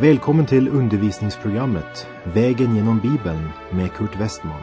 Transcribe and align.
Välkommen 0.00 0.46
till 0.46 0.68
undervisningsprogrammet 0.68 2.06
Vägen 2.24 2.76
genom 2.76 3.00
Bibeln 3.00 3.48
med 3.70 3.92
Kurt 3.92 4.20
Westman. 4.20 4.60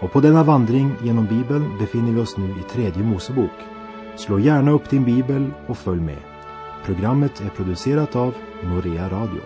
Och 0.00 0.12
på 0.12 0.20
denna 0.20 0.44
vandring 0.44 0.92
genom 1.02 1.26
Bibeln 1.26 1.78
befinner 1.78 2.12
vi 2.12 2.20
oss 2.20 2.36
nu 2.36 2.44
i 2.44 2.62
tredje 2.70 3.02
Mosebok. 3.02 3.50
Slå 4.16 4.38
gärna 4.38 4.70
upp 4.70 4.90
din 4.90 5.04
bibel 5.04 5.50
och 5.66 5.78
följ 5.78 6.00
med. 6.00 6.18
Programmet 6.84 7.40
är 7.40 7.48
producerat 7.48 8.16
av 8.16 8.34
Norea 8.62 9.08
Radio. 9.08 9.40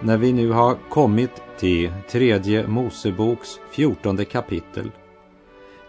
När 0.00 0.16
vi 0.16 0.32
nu 0.32 0.50
har 0.50 0.76
kommit 0.90 1.42
till 1.58 1.92
tredje 2.10 2.66
Moseboks 2.66 3.48
fjortonde 3.70 4.24
kapitel 4.24 4.90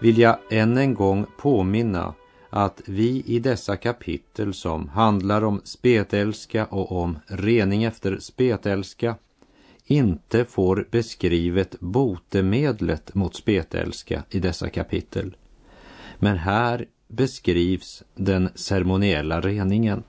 vill 0.05 0.17
jag 0.17 0.37
än 0.49 0.77
en 0.77 0.93
gång 0.93 1.25
påminna 1.37 2.13
att 2.49 2.81
vi 2.85 3.23
i 3.25 3.39
dessa 3.39 3.77
kapitel 3.77 4.53
som 4.53 4.89
handlar 4.89 5.43
om 5.43 5.61
spetälska 5.63 6.65
och 6.65 6.91
om 6.91 7.19
rening 7.27 7.83
efter 7.83 8.19
spetälska 8.19 9.15
inte 9.85 10.45
får 10.45 10.87
beskrivet 10.91 11.79
botemedlet 11.79 13.15
mot 13.15 13.35
spetälska 13.35 14.23
i 14.29 14.39
dessa 14.39 14.69
kapitel. 14.69 15.35
Men 16.19 16.37
här 16.37 16.85
beskrivs 17.07 18.03
den 18.15 18.49
ceremoniella 18.55 19.41
reningen. 19.41 20.03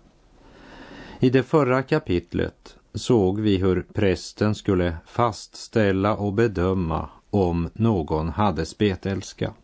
I 1.20 1.30
det 1.30 1.42
förra 1.42 1.83
kapitlet 1.83 2.77
såg 2.94 3.41
vi 3.41 3.56
hur 3.56 3.86
prästen 3.92 4.55
skulle 4.55 4.97
fastställa 5.06 6.17
och 6.17 6.33
bedöma 6.33 7.08
om 7.30 7.70
någon 7.74 8.28
hade 8.28 8.67
spetälska. 8.67 9.55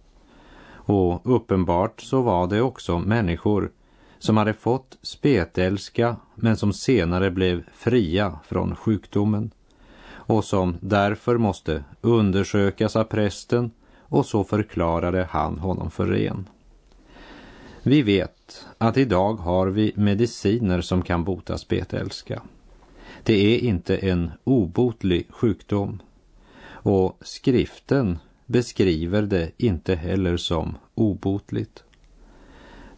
Och 0.84 1.20
uppenbart 1.36 2.00
så 2.00 2.22
var 2.22 2.47
det 2.47 2.61
också 2.61 2.98
människor 2.98 3.70
som 4.19 4.36
hade 4.36 4.55
fått 4.55 4.98
spetälska 5.02 6.16
men 6.34 6.56
som 6.56 6.72
senare 6.72 7.30
blev 7.30 7.62
fria 7.72 8.38
från 8.44 8.77
sjukdomen 8.77 9.50
och 10.10 10.44
som 10.44 10.77
därför 10.80 11.38
måste 11.38 11.84
undersökas 12.00 12.97
av 12.97 13.05
prästen 13.05 13.70
och 14.00 14.27
så 14.27 14.44
förklarade 14.44 15.28
han 15.30 15.58
honom 15.58 15.91
för 15.91 16.06
ren. 16.06 16.48
Vi 17.83 18.03
vet 18.03 18.66
att 18.78 18.97
idag 18.97 19.34
har 19.34 19.66
vi 19.66 19.92
mediciner 19.97 20.80
som 20.80 21.03
kan 21.03 21.25
bota 21.25 21.58
spetälska. 21.58 22.42
Det 23.22 23.55
är 23.55 23.58
inte 23.58 23.97
en 23.97 24.30
obotlig 24.44 25.27
sjukdom 25.30 26.03
och 26.64 27.19
skriften 27.20 28.19
beskriver 28.53 29.22
det 29.22 29.50
inte 29.56 29.95
heller 29.95 30.36
som 30.36 30.77
obotligt. 30.95 31.84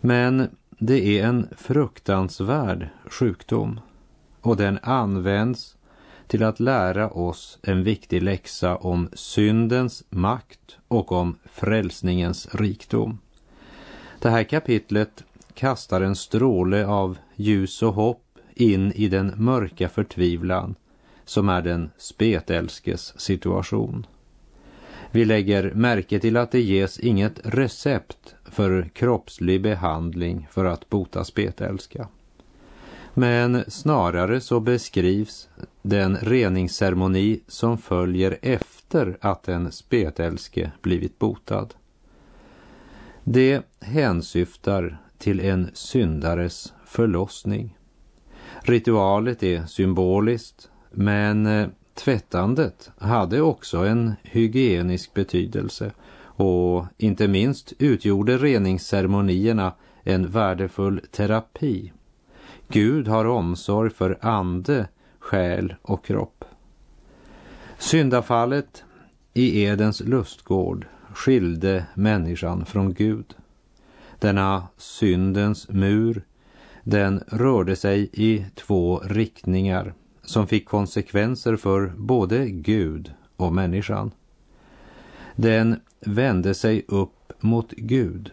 Men 0.00 0.48
det 0.78 1.19
är 1.19 1.27
en 1.27 1.48
fruktansvärd 1.56 2.88
sjukdom 3.06 3.80
och 4.41 4.56
den 4.56 4.78
används 4.83 5.77
till 6.27 6.42
att 6.42 6.61
lära 6.61 7.11
oss 7.11 7.58
en 7.62 7.84
viktig 7.84 8.22
läxa 8.22 8.77
om 8.77 9.08
syndens 9.12 10.05
makt 10.11 10.78
och 10.88 11.12
om 11.12 11.38
frälsningens 11.44 12.55
rikdom. 12.55 13.18
Det 14.18 14.30
här 14.30 14.44
kapitlet 14.44 15.24
kastar 15.55 16.00
en 16.00 16.16
stråle 16.16 16.86
av 16.86 17.18
ljus 17.36 17.83
och 17.83 17.94
hopp 17.94 18.39
in 18.55 18.92
i 18.92 19.08
den 19.08 19.33
mörka 19.36 19.89
förtvivlan 19.89 20.74
som 21.24 21.48
är 21.48 21.62
den 21.62 21.90
spetälskes 21.98 23.20
situation. 23.20 24.07
Vi 25.14 25.25
lägger 25.25 25.73
märke 25.75 26.20
till 26.20 26.36
att 26.36 26.51
det 26.51 26.61
ges 26.61 26.98
inget 26.98 27.41
recept 27.45 28.35
för 28.45 28.89
kroppslig 28.92 29.63
behandling 29.63 30.48
för 30.51 30.64
att 30.64 30.89
bota 30.89 31.25
spetälska. 31.25 32.08
Men 33.14 33.64
snarare 33.69 34.41
så 34.41 34.61
beskrivs 34.61 35.48
den 35.83 36.17
reningsceremoni 36.17 37.41
som 37.48 37.79
följer 37.79 38.39
efter 38.42 39.19
att 39.20 39.48
en 39.48 39.73
spetälske 39.73 40.73
blivit 40.83 41.19
botad. 41.19 41.75
Det 43.25 43.63
hänsyftar 43.81 44.98
till 45.19 45.41
en 45.41 45.70
syndares 45.73 46.73
förlossning. 46.86 47.79
Ritualet 48.63 49.42
är 49.42 49.67
symboliskt, 49.67 50.70
men 50.91 51.46
eh, 51.46 51.69
tvättandet 51.94 52.90
hade 52.98 53.40
också 53.40 53.78
en 53.78 54.12
hygienisk 54.22 55.14
betydelse 55.14 55.92
och 56.36 56.84
inte 56.98 57.28
minst 57.28 57.72
utgjorde 57.78 58.38
reningsceremonierna 58.38 59.72
en 60.02 60.30
värdefull 60.30 61.00
terapi. 61.10 61.92
Gud 62.68 63.08
har 63.08 63.24
omsorg 63.24 63.90
för 63.90 64.18
ande, 64.20 64.88
själ 65.18 65.74
och 65.83 66.04
kropp. 66.04 66.44
Syndafallet 67.78 68.84
i 69.34 69.62
Edens 69.62 70.00
lustgård 70.00 70.86
skilde 71.14 71.86
människan 71.94 72.66
från 72.66 72.94
Gud. 72.94 73.34
Denna 74.18 74.68
syndens 74.77 75.68
mur 75.68 76.24
den 76.83 77.24
rörde 77.27 77.77
sig 77.77 78.10
i 78.12 78.46
två 78.54 78.98
riktningar 79.04 79.94
som 80.24 80.46
fick 80.46 80.68
konsekvenser 80.68 81.57
för 81.57 81.92
både 81.96 82.46
Gud 82.51 83.12
och 83.36 83.52
människan. 83.52 84.11
Den 85.36 85.80
vände 86.01 86.55
sig 86.55 86.85
upp 86.89 87.33
mot 87.40 87.70
Gud 87.70 88.30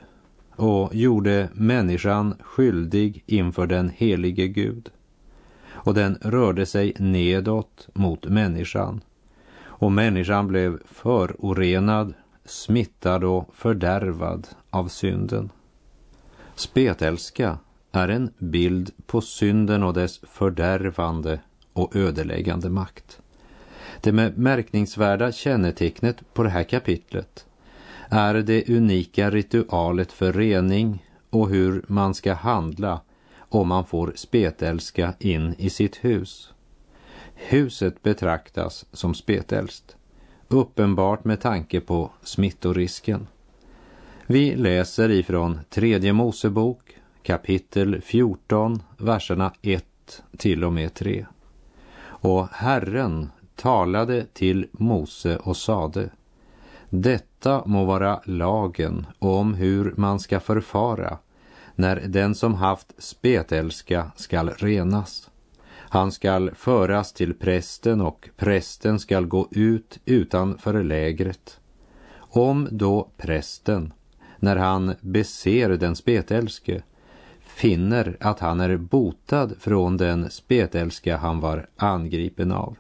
och 0.55 0.95
gjorde 0.95 1.49
människan 1.53 2.35
skyldig 2.39 3.23
inför 3.25 3.67
den 3.67 3.89
helige 3.89 4.47
Gud. 4.47 4.89
Och 5.69 5.93
den 5.93 6.17
rörde 6.21 6.65
sig 6.65 6.93
nedåt 6.99 7.87
mot 7.93 8.25
människan. 8.25 9.01
Och 9.63 9.91
människan 9.91 10.47
blev 10.47 10.79
förorenad, 10.85 12.13
smittad 12.45 13.23
och 13.23 13.49
fördärvad 13.53 14.47
av 14.69 14.87
synden. 14.87 15.49
Spetälska 16.55 17.57
är 17.91 18.07
en 18.07 18.31
bild 18.37 18.91
på 19.05 19.21
synden 19.21 19.83
och 19.83 19.93
dess 19.93 20.19
fördärvande 20.23 21.39
och 21.73 21.95
ödeläggande 21.95 22.69
makt. 22.69 23.21
Det 24.01 24.11
märkningsvärda 24.11 25.31
kännetecknet 25.31 26.33
på 26.33 26.43
det 26.43 26.49
här 26.49 26.63
kapitlet 26.63 27.45
är 28.09 28.33
det 28.33 28.69
unika 28.69 29.29
ritualet 29.29 30.11
för 30.11 30.33
rening 30.33 31.05
och 31.29 31.49
hur 31.49 31.85
man 31.87 32.13
ska 32.13 32.33
handla 32.33 33.01
om 33.39 33.67
man 33.67 33.85
får 33.85 34.13
spetälska 34.15 35.13
in 35.19 35.55
i 35.57 35.69
sitt 35.69 35.95
hus. 35.95 36.53
Huset 37.35 38.03
betraktas 38.03 38.85
som 38.91 39.13
spetälskt, 39.13 39.95
uppenbart 40.47 41.25
med 41.25 41.41
tanke 41.41 41.81
på 41.81 42.11
smittorisken. 42.23 43.27
Vi 44.27 44.55
läser 44.55 45.09
ifrån 45.09 45.59
tredje 45.69 46.13
Mosebok 46.13 46.97
kapitel 47.23 48.01
14, 48.01 48.81
verserna 48.97 49.53
1 49.61 49.85
till 50.37 50.63
och 50.63 50.73
med 50.73 50.93
3. 50.93 51.25
Och 52.21 52.47
Herren 52.51 53.29
talade 53.55 54.25
till 54.33 54.67
Mose 54.71 55.37
och 55.37 55.57
sade 55.57 56.09
Detta 56.89 57.63
må 57.65 57.85
vara 57.85 58.21
lagen 58.25 59.05
om 59.19 59.53
hur 59.53 59.93
man 59.97 60.19
ska 60.19 60.39
förfara 60.39 61.17
när 61.75 61.95
den 61.95 62.35
som 62.35 62.53
haft 62.53 63.03
spetälska 63.03 64.11
skall 64.15 64.49
renas. 64.49 65.29
Han 65.73 66.11
skall 66.11 66.51
föras 66.55 67.13
till 67.13 67.33
prästen 67.33 68.01
och 68.01 68.29
prästen 68.37 68.99
skall 68.99 69.25
gå 69.25 69.47
ut 69.51 69.99
utanför 70.05 70.83
lägret. 70.83 71.59
Om 72.17 72.67
då 72.71 73.09
prästen, 73.17 73.93
när 74.39 74.55
han 74.55 74.95
beser 75.01 75.69
den 75.69 75.95
spetälske, 75.95 76.81
finner 77.61 78.17
att 78.19 78.39
han 78.39 78.59
är 78.59 78.77
botad 78.77 79.53
från 79.59 79.97
den 79.97 80.29
spetälska 80.29 81.17
han 81.17 81.39
var 81.39 81.67
angripen 81.77 82.51
av. 82.51 82.77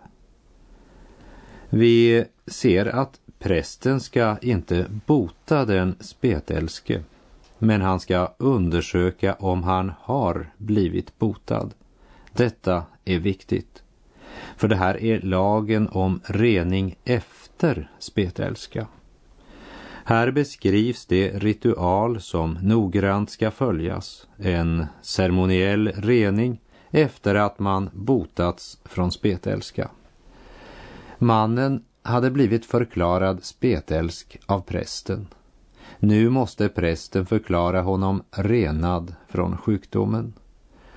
Vi 1.69 2.25
ser 2.47 2.85
att 2.85 3.19
prästen 3.39 3.99
ska 3.99 4.37
inte 4.41 4.85
bota 5.05 5.65
den 5.65 5.95
spetälske, 5.99 7.03
men 7.57 7.81
han 7.81 7.99
ska 7.99 8.33
undersöka 8.37 9.33
om 9.33 9.63
han 9.63 9.91
har 9.99 10.49
blivit 10.57 11.19
botad. 11.19 11.73
Detta 12.33 12.83
är 13.05 13.19
viktigt. 13.19 13.83
För 14.57 14.67
det 14.67 14.75
här 14.75 15.03
är 15.03 15.21
lagen 15.21 15.87
om 15.87 16.21
rening 16.25 16.95
efter 17.03 17.91
spetälska. 17.99 18.87
Här 20.05 20.31
beskrivs 20.31 21.05
det 21.05 21.29
ritual 21.29 22.21
som 22.21 22.57
noggrant 22.61 23.29
ska 23.29 23.51
följas, 23.51 24.27
en 24.37 24.85
ceremoniell 25.01 25.91
rening 25.95 26.59
efter 26.91 27.35
att 27.35 27.59
man 27.59 27.89
botats 27.93 28.79
från 28.85 29.11
spetälska. 29.11 29.91
Mannen 31.17 31.83
hade 32.03 32.31
blivit 32.31 32.65
förklarad 32.65 33.43
spetälsk 33.43 34.37
av 34.45 34.61
prästen. 34.61 35.27
Nu 35.99 36.29
måste 36.29 36.69
prästen 36.69 37.25
förklara 37.25 37.81
honom 37.81 38.23
renad 38.31 39.15
från 39.27 39.57
sjukdomen. 39.57 40.33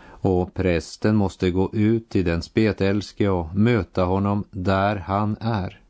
Och 0.07 0.55
prästen 0.55 1.17
måste 1.17 1.51
gå 1.51 1.71
ut 1.73 2.09
till 2.09 2.25
den 2.25 2.43
spetälske 2.43 3.29
och 3.29 3.55
möta 3.55 4.05
honom 4.05 4.45
där 4.51 4.97
han 4.97 5.37
är. 5.41 5.81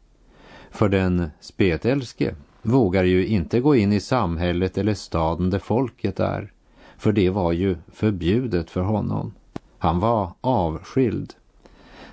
För 0.71 0.89
den 0.89 1.31
spetälske 1.41 2.35
vågar 2.65 3.05
ju 3.05 3.27
inte 3.27 3.61
gå 3.61 3.77
in 3.77 3.93
i 3.93 4.01
samhället 4.01 4.79
eller 4.79 4.95
staden 4.95 5.51
där 5.51 5.59
folket 5.59 6.21
är, 6.21 6.53
för 6.97 7.13
det 7.13 7.31
var 7.31 7.53
ju 7.53 7.77
förbjudet 7.93 8.71
för 8.71 8.81
honom. 8.81 9.33
Han 9.79 10.01
var 10.01 10.33
avskild. 10.41 11.35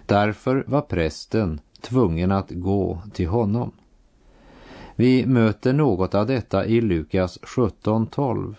Därför 0.05 0.63
var 0.67 0.81
prästen 0.81 1.59
tvungen 1.81 2.31
att 2.31 2.51
gå 2.51 3.01
till 3.13 3.27
honom. 3.27 3.71
Vi 4.95 5.25
möter 5.25 5.73
något 5.73 6.15
av 6.15 6.27
detta 6.27 6.65
i 6.65 6.81
Lukas 6.81 7.39
17.12. 7.41 8.55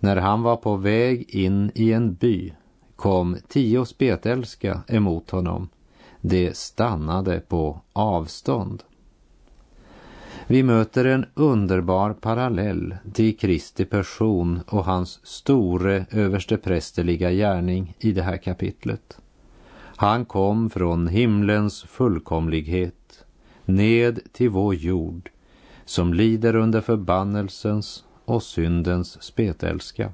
När 0.00 0.16
han 0.16 0.42
var 0.42 0.56
på 0.56 0.76
väg 0.76 1.30
in 1.30 1.70
i 1.74 1.92
en 1.92 2.14
by 2.14 2.52
kom 2.96 3.36
tio 3.48 3.84
spetälska 3.84 4.80
emot 4.88 5.30
honom. 5.30 5.68
De 6.20 6.54
stannade 6.54 7.40
på 7.40 7.80
avstånd. 7.92 8.82
Vi 10.50 10.62
möter 10.62 11.04
en 11.04 11.26
underbar 11.34 12.12
parallell 12.12 12.96
till 13.12 13.36
Kristi 13.36 13.84
person 13.84 14.60
och 14.66 14.84
hans 14.84 15.20
store 15.26 16.06
översteprästerliga 16.10 17.30
gärning 17.30 17.96
i 17.98 18.12
det 18.12 18.22
här 18.22 18.36
kapitlet. 18.36 19.18
Han 19.96 20.24
kom 20.24 20.70
från 20.70 21.08
himlens 21.08 21.82
fullkomlighet 21.82 23.24
ned 23.64 24.20
till 24.32 24.48
vår 24.48 24.74
jord 24.74 25.30
som 25.84 26.14
lider 26.14 26.56
under 26.56 26.80
förbannelsens 26.80 28.04
och 28.24 28.42
syndens 28.42 29.22
spetälska. 29.22 30.12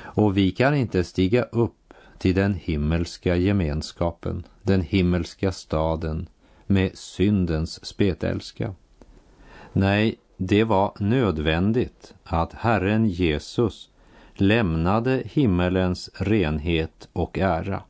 Och 0.00 0.36
vi 0.36 0.50
kan 0.50 0.74
inte 0.74 1.04
stiga 1.04 1.42
upp 1.42 1.94
till 2.18 2.34
den 2.34 2.54
himmelska 2.54 3.36
gemenskapen, 3.36 4.44
den 4.62 4.82
himmelska 4.82 5.52
staden 5.52 6.28
med 6.66 6.98
syndens 6.98 7.86
spetälska. 7.86 8.74
Nej, 9.72 10.16
det 10.36 10.64
var 10.64 10.92
nödvändigt 10.98 12.14
att 12.24 12.52
Herren 12.52 13.06
Jesus 13.08 13.90
lämnade 14.34 15.22
himmelens 15.24 16.10
renhet 16.14 17.08
och 17.12 17.38
ära 17.38 17.82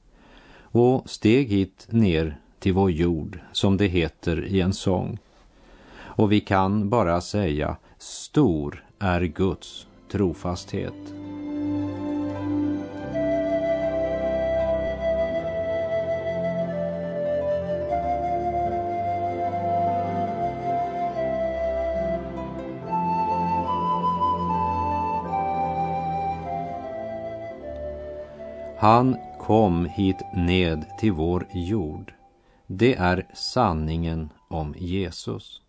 och 0.63 1.11
steg 1.11 1.49
hit 1.49 1.87
ner 1.91 2.37
till 2.59 2.73
vår 2.73 2.91
jord, 2.91 3.39
som 3.53 3.77
det 3.77 3.87
heter 3.87 4.45
i 4.45 4.61
en 4.61 4.73
sång. 4.73 5.19
Och 6.01 6.33
vi 6.33 6.41
kan 6.41 6.89
bara 6.89 7.21
säga, 7.21 7.77
stor 7.99 8.85
är 8.99 9.21
Guds 9.23 9.87
trofasthet. 10.11 11.15
Han 28.81 29.17
kom 29.39 29.85
hit 29.85 30.17
ned 30.35 30.85
till 30.99 31.13
vår 31.13 31.47
jord. 31.55 32.13
Det 32.67 32.95
är 32.95 33.27
sanningen 33.35 34.31
om 34.49 34.75
Jesus. 34.79 35.63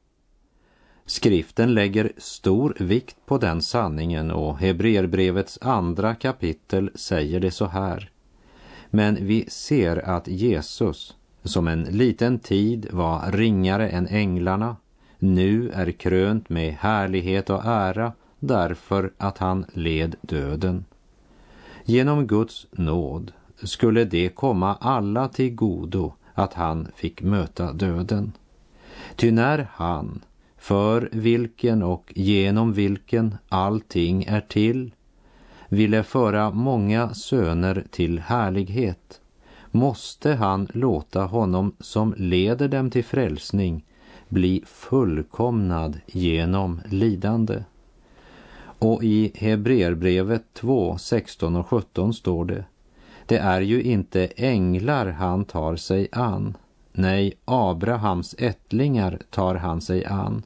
Skriften 1.05 1.73
lägger 1.73 2.11
stor 2.17 2.75
vikt 2.79 3.15
på 3.25 3.37
den 3.37 3.61
sanningen 3.61 4.31
och 4.31 4.57
Hebreerbrevets 4.57 5.59
andra 5.61 6.15
kapitel 6.15 6.91
säger 6.95 7.39
det 7.39 7.51
så 7.51 7.65
här. 7.65 8.11
Men 8.89 9.17
vi 9.21 9.45
ser 9.49 10.09
att 10.09 10.27
Jesus, 10.27 11.15
som 11.43 11.67
en 11.67 11.83
liten 11.83 12.39
tid 12.39 12.87
var 12.91 13.31
ringare 13.31 13.89
än 13.89 14.07
änglarna, 14.07 14.75
nu 15.19 15.69
är 15.69 15.91
krönt 15.91 16.49
med 16.49 16.73
härlighet 16.73 17.49
och 17.49 17.65
ära 17.65 18.13
därför 18.39 19.11
att 19.17 19.37
han 19.37 19.65
led 19.73 20.15
döden. 20.21 20.85
Genom 21.89 22.27
Guds 22.27 22.67
nåd 22.71 23.31
skulle 23.63 24.05
det 24.05 24.29
komma 24.29 24.75
alla 24.81 25.27
till 25.27 25.55
godo 25.55 26.13
att 26.33 26.53
han 26.53 26.87
fick 26.95 27.21
möta 27.21 27.73
döden. 27.73 28.31
Ty 29.15 29.31
när 29.31 29.67
han, 29.71 30.21
för 30.57 31.09
vilken 31.11 31.83
och 31.83 32.13
genom 32.15 32.73
vilken 32.73 33.37
allting 33.49 34.23
är 34.23 34.41
till, 34.41 34.91
ville 35.69 36.03
föra 36.03 36.51
många 36.51 37.13
söner 37.13 37.85
till 37.91 38.19
härlighet, 38.19 39.21
måste 39.71 40.33
han 40.33 40.67
låta 40.73 41.23
honom 41.23 41.75
som 41.79 42.13
leder 42.17 42.67
dem 42.67 42.89
till 42.89 43.05
frälsning 43.05 43.85
bli 44.27 44.63
fullkomnad 44.65 45.99
genom 46.07 46.81
lidande. 46.85 47.63
Och 48.79 49.03
i 49.03 49.31
Hebreerbrevet 49.35 50.43
2, 50.53 50.97
16 50.97 51.55
och 51.55 51.67
17 51.67 52.13
står 52.13 52.45
det 52.45 52.65
det 53.29 53.37
är 53.37 53.61
ju 53.61 53.83
inte 53.83 54.25
änglar 54.35 55.05
han 55.05 55.45
tar 55.45 55.75
sig 55.75 56.07
an. 56.11 56.57
Nej, 56.91 57.33
Abrahams 57.45 58.35
ättlingar 58.37 59.19
tar 59.29 59.55
han 59.55 59.81
sig 59.81 60.05
an. 60.05 60.43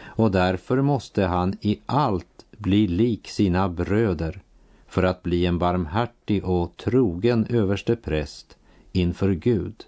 Och 0.00 0.30
därför 0.30 0.82
måste 0.82 1.24
han 1.24 1.56
i 1.60 1.80
allt 1.86 2.46
bli 2.56 2.88
lik 2.88 3.28
sina 3.28 3.68
bröder 3.68 4.40
för 4.86 5.02
att 5.02 5.22
bli 5.22 5.46
en 5.46 5.58
barmhärtig 5.58 6.44
och 6.44 6.76
trogen 6.76 7.46
överste 7.50 7.96
präst 7.96 8.56
inför 8.92 9.32
Gud 9.32 9.84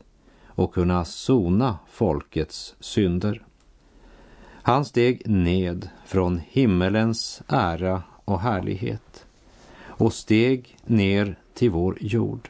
och 0.47 0.75
kunna 0.75 1.05
sona 1.05 1.79
folkets 1.91 2.75
synder. 2.81 3.43
Han 4.63 4.85
steg 4.85 5.23
ned 5.27 5.89
från 6.05 6.41
himmelens 6.49 7.43
ära 7.49 8.03
och 8.25 8.41
härlighet 8.41 9.27
och 9.85 10.13
steg 10.13 10.77
ner 10.85 11.39
till 11.55 11.71
vår 11.71 11.99
jord. 12.01 12.49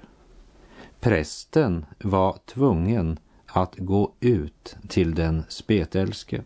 Prästen 1.01 1.87
var 1.99 2.39
tvungen 2.47 3.19
att 3.47 3.75
gå 3.79 4.13
ut 4.21 4.77
till 4.89 5.15
den 5.15 5.43
spetälske. 5.49 6.43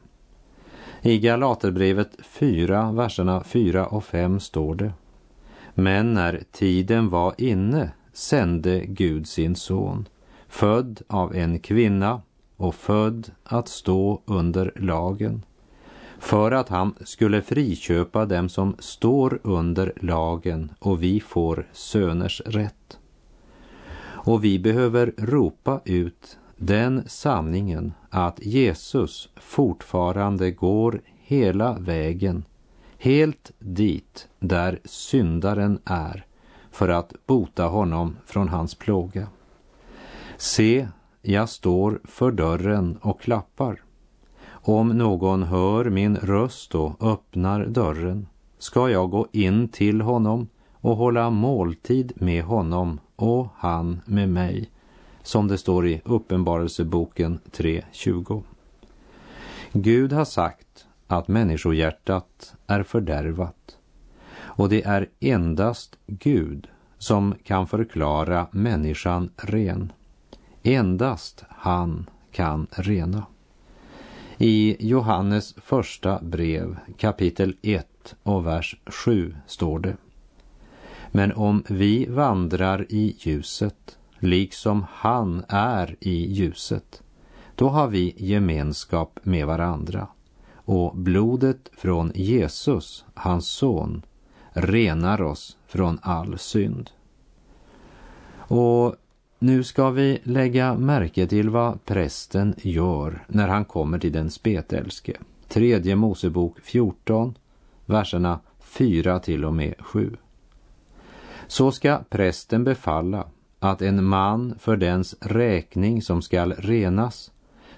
I 1.02 1.18
Galaterbrevet 1.18 2.10
4, 2.22 2.92
verserna 2.92 3.44
4 3.44 3.86
och 3.86 4.04
5 4.04 4.40
står 4.40 4.74
det. 4.74 4.92
Men 5.74 6.14
när 6.14 6.42
tiden 6.52 7.10
var 7.10 7.34
inne 7.38 7.90
sände 8.12 8.84
Gud 8.86 9.28
sin 9.28 9.56
son, 9.56 10.08
född 10.48 11.02
av 11.06 11.34
en 11.34 11.58
kvinna 11.58 12.22
och 12.56 12.74
född 12.74 13.30
att 13.44 13.68
stå 13.68 14.22
under 14.24 14.72
lagen, 14.76 15.42
för 16.24 16.50
att 16.50 16.68
han 16.68 16.94
skulle 17.04 17.42
friköpa 17.42 18.26
dem 18.26 18.48
som 18.48 18.76
står 18.78 19.40
under 19.42 19.92
lagen 19.96 20.72
och 20.78 21.02
vi 21.02 21.20
får 21.20 21.66
söners 21.72 22.42
rätt. 22.46 22.98
Och 24.02 24.44
vi 24.44 24.58
behöver 24.58 25.12
ropa 25.16 25.80
ut 25.84 26.38
den 26.56 27.02
sanningen 27.06 27.92
att 28.10 28.46
Jesus 28.46 29.28
fortfarande 29.36 30.50
går 30.50 31.00
hela 31.16 31.78
vägen, 31.78 32.44
helt 32.98 33.52
dit 33.58 34.28
där 34.38 34.80
syndaren 34.84 35.78
är, 35.84 36.26
för 36.70 36.88
att 36.88 37.12
bota 37.26 37.64
honom 37.64 38.16
från 38.26 38.48
hans 38.48 38.74
plåga. 38.74 39.28
Se, 40.36 40.88
jag 41.22 41.48
står 41.48 42.00
för 42.04 42.30
dörren 42.30 42.98
och 43.02 43.20
klappar. 43.20 43.83
Om 44.66 44.88
någon 44.88 45.42
hör 45.42 45.84
min 45.84 46.16
röst 46.16 46.74
och 46.74 47.12
öppnar 47.12 47.66
dörren 47.66 48.26
ska 48.58 48.90
jag 48.90 49.10
gå 49.10 49.26
in 49.32 49.68
till 49.68 50.00
honom 50.00 50.48
och 50.72 50.96
hålla 50.96 51.30
måltid 51.30 52.12
med 52.16 52.44
honom 52.44 53.00
och 53.16 53.48
han 53.56 54.00
med 54.04 54.28
mig, 54.28 54.70
som 55.22 55.48
det 55.48 55.58
står 55.58 55.86
i 55.86 56.00
Uppenbarelseboken 56.04 57.38
3.20. 57.52 58.42
Gud 59.72 60.12
har 60.12 60.24
sagt 60.24 60.86
att 61.06 61.28
människohjärtat 61.28 62.54
är 62.66 62.82
fördärvat 62.82 63.76
och 64.36 64.68
det 64.68 64.84
är 64.84 65.08
endast 65.20 65.98
Gud 66.06 66.68
som 66.98 67.34
kan 67.44 67.66
förklara 67.66 68.46
människan 68.50 69.30
ren. 69.36 69.92
Endast 70.62 71.44
han 71.48 72.10
kan 72.32 72.66
rena. 72.70 73.22
I 74.38 74.76
Johannes 74.80 75.54
första 75.56 76.18
brev 76.22 76.76
kapitel 76.96 77.56
1 77.62 78.14
och 78.22 78.46
vers 78.46 78.76
7 78.86 79.36
står 79.46 79.78
det. 79.78 79.96
Men 81.10 81.32
om 81.32 81.64
vi 81.68 82.06
vandrar 82.06 82.86
i 82.88 83.16
ljuset, 83.18 83.98
liksom 84.18 84.86
han 84.90 85.44
är 85.48 85.96
i 86.00 86.32
ljuset, 86.32 87.02
då 87.54 87.68
har 87.68 87.88
vi 87.88 88.14
gemenskap 88.16 89.20
med 89.22 89.46
varandra 89.46 90.06
och 90.54 90.96
blodet 90.96 91.70
från 91.76 92.12
Jesus, 92.14 93.04
hans 93.14 93.48
son, 93.48 94.02
renar 94.52 95.22
oss 95.22 95.56
från 95.66 95.98
all 96.02 96.38
synd. 96.38 96.90
Och 98.36 98.96
nu 99.44 99.62
ska 99.62 99.90
vi 99.90 100.18
lägga 100.22 100.74
märke 100.74 101.26
till 101.26 101.50
vad 101.50 101.84
prästen 101.84 102.54
gör 102.58 103.24
när 103.28 103.48
han 103.48 103.64
kommer 103.64 103.98
till 103.98 104.12
den 104.12 104.30
spetälske. 104.30 105.12
Tredje 105.48 105.96
Mosebok 105.96 106.60
14, 106.60 107.34
verserna 107.86 108.40
4 108.60 109.18
till 109.18 109.44
och 109.44 109.54
med 109.54 109.74
7. 109.78 110.16
Så 111.46 111.72
ska 111.72 112.00
prästen 112.08 112.64
befalla 112.64 113.26
att 113.58 113.82
en 113.82 114.04
man 114.04 114.54
för 114.58 114.76
dens 114.76 115.16
räkning 115.20 116.02
som 116.02 116.22
skall 116.22 116.52
renas 116.52 117.32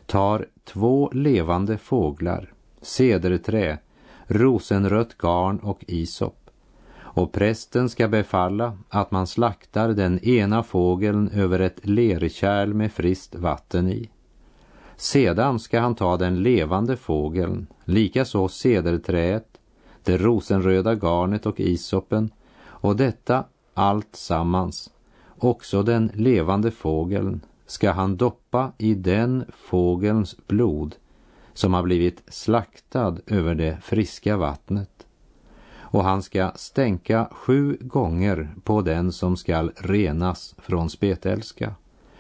tar 0.07 0.47
två 0.65 1.11
levande 1.13 1.79
fåglar, 1.79 2.53
cederträ, 2.81 3.79
rosenrött 4.27 5.19
garn 5.19 5.59
och 5.59 5.85
isop 5.87 6.46
och 7.17 7.33
prästen 7.33 7.89
ska 7.89 8.09
befalla 8.09 8.79
att 8.89 9.11
man 9.11 9.27
slaktar 9.27 9.89
den 9.89 10.19
ena 10.19 10.63
fågeln 10.63 11.29
över 11.29 11.59
ett 11.59 11.87
lerkärl 11.87 12.75
med 12.75 12.93
friskt 12.93 13.35
vatten 13.35 13.89
i. 13.89 14.11
Sedan 14.97 15.59
ska 15.59 15.81
han 15.81 15.95
ta 15.95 16.17
den 16.17 16.43
levande 16.43 16.97
fågeln, 16.97 17.67
likaså 17.85 18.49
sederträet, 18.49 19.59
det 20.03 20.17
rosenröda 20.17 20.95
garnet 20.95 21.47
och 21.47 21.61
isopen 21.61 22.31
och 22.63 22.97
detta 22.97 23.45
allt 23.75 24.17
sammans, 24.17 24.91
också 25.39 25.83
den 25.83 26.11
levande 26.15 26.71
fågeln, 26.71 27.41
ska 27.67 27.91
han 27.91 28.17
doppa 28.17 28.73
i 28.79 28.95
den 28.95 29.45
fågelns 29.49 30.37
blod 30.47 30.95
som 31.55 31.75
har 31.75 31.83
blivit 31.83 32.23
slaktad 32.29 33.17
över 33.27 33.55
det 33.55 33.79
friska 33.83 34.37
vattnet 34.37 35.06
och 35.91 36.05
han 36.05 36.23
ska 36.23 36.53
stänka 36.55 37.29
sju 37.33 37.79
gånger 37.81 38.55
på 38.65 38.83
den 38.83 39.13
som 39.13 39.37
skall 39.37 39.73
renas 39.77 40.55
från 40.59 40.91
spetälska. 40.91 41.75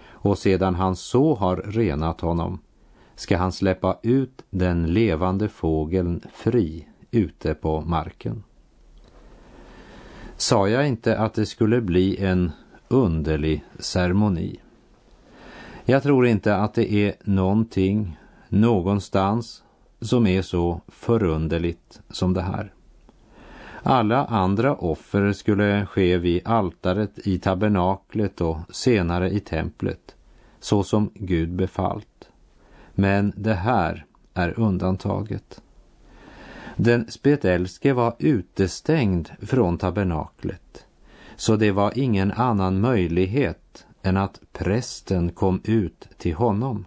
Och 0.08 0.38
sedan 0.38 0.74
han 0.74 0.96
så 0.96 1.34
har 1.34 1.56
renat 1.56 2.20
honom 2.20 2.58
ska 3.14 3.36
han 3.36 3.52
släppa 3.52 3.98
ut 4.02 4.42
den 4.50 4.86
levande 4.86 5.48
fågeln 5.48 6.20
fri 6.34 6.88
ute 7.10 7.54
på 7.54 7.80
marken. 7.80 8.42
Sa 10.36 10.68
jag 10.68 10.88
inte 10.88 11.18
att 11.18 11.34
det 11.34 11.46
skulle 11.46 11.80
bli 11.80 12.24
en 12.24 12.52
underlig 12.88 13.64
ceremoni? 13.78 14.60
Jag 15.84 16.02
tror 16.02 16.26
inte 16.26 16.56
att 16.56 16.74
det 16.74 16.92
är 16.92 17.14
någonting 17.24 18.18
någonstans 18.48 19.62
som 20.00 20.26
är 20.26 20.42
så 20.42 20.80
förunderligt 20.88 22.00
som 22.10 22.34
det 22.34 22.42
här. 22.42 22.72
Alla 23.88 24.24
andra 24.24 24.74
offer 24.74 25.32
skulle 25.32 25.86
ske 25.86 26.18
vid 26.18 26.42
altaret 26.44 27.18
i 27.26 27.38
tabernaklet 27.38 28.40
och 28.40 28.58
senare 28.70 29.30
i 29.30 29.40
templet, 29.40 30.16
så 30.60 30.82
som 30.82 31.10
Gud 31.14 31.50
befallt. 31.50 32.28
Men 32.94 33.32
det 33.36 33.54
här 33.54 34.04
är 34.34 34.60
undantaget. 34.60 35.62
Den 36.76 37.10
spetälske 37.10 37.92
var 37.92 38.14
utestängd 38.18 39.30
från 39.40 39.78
tabernaklet, 39.78 40.86
så 41.36 41.56
det 41.56 41.72
var 41.72 41.98
ingen 41.98 42.32
annan 42.32 42.80
möjlighet 42.80 43.86
än 44.02 44.16
att 44.16 44.40
prästen 44.52 45.30
kom 45.30 45.60
ut 45.64 46.08
till 46.18 46.34
honom. 46.34 46.86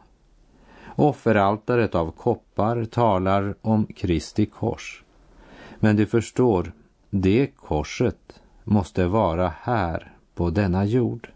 Offeraltaret 0.95 1.95
av 1.95 2.11
koppar 2.11 2.85
talar 2.85 3.55
om 3.61 3.85
Kristi 3.85 4.45
kors. 4.45 5.03
Men 5.79 5.95
du 5.95 6.05
förstår, 6.05 6.71
det 7.09 7.47
korset 7.47 8.41
måste 8.63 9.07
vara 9.07 9.53
här 9.61 10.13
på 10.35 10.49
denna 10.49 10.85
jord. 10.85 11.29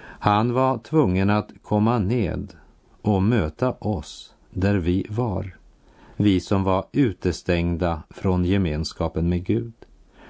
Han 0.00 0.52
var 0.52 0.78
tvungen 0.78 1.30
att 1.30 1.50
komma 1.62 1.98
ned 1.98 2.52
och 3.02 3.22
möta 3.22 3.72
oss 3.72 4.34
där 4.50 4.74
vi 4.74 5.06
var. 5.10 5.56
Vi 6.16 6.40
som 6.40 6.64
var 6.64 6.84
utestängda 6.92 8.02
från 8.10 8.44
gemenskapen 8.44 9.28
med 9.28 9.46
Gud. 9.46 9.72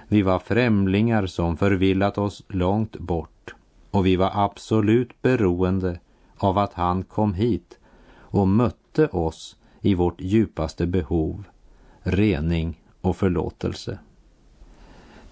Vi 0.09 0.23
var 0.23 0.39
främlingar 0.39 1.27
som 1.27 1.57
förvillat 1.57 2.19
oss 2.19 2.45
långt 2.49 2.99
bort 2.99 3.55
och 3.91 4.07
vi 4.07 4.17
var 4.17 4.31
absolut 4.35 5.23
beroende 5.23 6.01
av 6.37 6.59
att 6.59 6.73
han 6.73 7.05
kom 7.05 7.35
hit 7.35 7.79
och 8.17 8.49
mötte 8.49 9.07
oss 9.07 9.57
i 9.81 9.95
vårt 9.95 10.21
djupaste 10.21 10.87
behov, 10.87 11.45
rening 12.03 12.81
och 13.01 13.17
förlåtelse. 13.17 13.99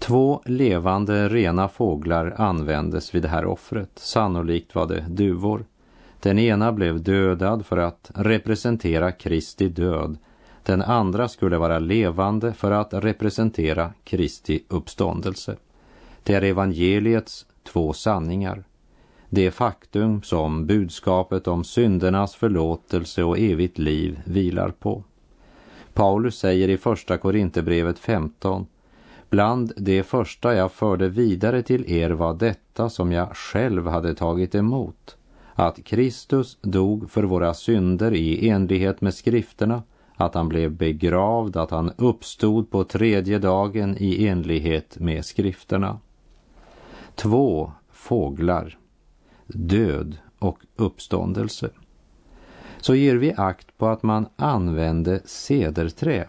Två 0.03 0.41
levande 0.45 1.29
rena 1.29 1.67
fåglar 1.67 2.33
användes 2.37 3.15
vid 3.15 3.21
det 3.21 3.27
här 3.27 3.45
offret. 3.45 3.89
Sannolikt 3.95 4.75
var 4.75 4.87
det 4.87 5.05
duvor. 5.09 5.65
Den 6.19 6.39
ena 6.39 6.71
blev 6.71 7.03
dödad 7.03 7.65
för 7.65 7.77
att 7.77 8.11
representera 8.15 9.11
Kristi 9.11 9.69
död. 9.69 10.17
Den 10.63 10.81
andra 10.81 11.27
skulle 11.27 11.57
vara 11.57 11.79
levande 11.79 12.53
för 12.53 12.71
att 12.71 12.93
representera 12.93 13.93
Kristi 14.03 14.63
uppståndelse. 14.67 15.55
Det 16.23 16.33
är 16.33 16.41
evangeliets 16.41 17.45
två 17.63 17.93
sanningar. 17.93 18.63
Det 19.29 19.51
faktum 19.51 20.21
som 20.21 20.65
budskapet 20.65 21.47
om 21.47 21.63
syndernas 21.63 22.35
förlåtelse 22.35 23.23
och 23.23 23.39
evigt 23.39 23.77
liv 23.77 24.21
vilar 24.25 24.69
på. 24.69 25.03
Paulus 25.93 26.37
säger 26.37 26.69
i 26.69 26.77
Första 26.77 27.17
Korinthierbrevet 27.17 27.99
15 27.99 28.65
Bland 29.33 29.73
det 29.77 30.03
första 30.03 30.55
jag 30.55 30.71
förde 30.71 31.09
vidare 31.09 31.61
till 31.61 31.91
er 31.91 32.09
var 32.09 32.33
detta 32.33 32.89
som 32.89 33.11
jag 33.11 33.37
själv 33.37 33.87
hade 33.87 34.15
tagit 34.15 34.55
emot, 34.55 35.17
att 35.53 35.83
Kristus 35.83 36.57
dog 36.61 37.11
för 37.11 37.23
våra 37.23 37.53
synder 37.53 38.13
i 38.13 38.49
enlighet 38.49 39.01
med 39.01 39.13
skrifterna, 39.13 39.83
att 40.15 40.35
han 40.35 40.49
blev 40.49 40.71
begravd, 40.71 41.57
att 41.57 41.71
han 41.71 41.91
uppstod 41.97 42.71
på 42.71 42.83
tredje 42.83 43.39
dagen 43.39 43.97
i 43.99 44.27
enlighet 44.27 44.99
med 44.99 45.25
skrifterna. 45.25 45.99
Två 47.15 47.71
fåglar, 47.91 48.77
död 49.47 50.17
och 50.39 50.59
uppståndelse. 50.75 51.69
Så 52.79 52.95
ger 52.95 53.15
vi 53.15 53.33
akt 53.37 53.77
på 53.77 53.87
att 53.87 54.03
man 54.03 54.25
använde 54.35 55.21
cederträ 55.25 56.27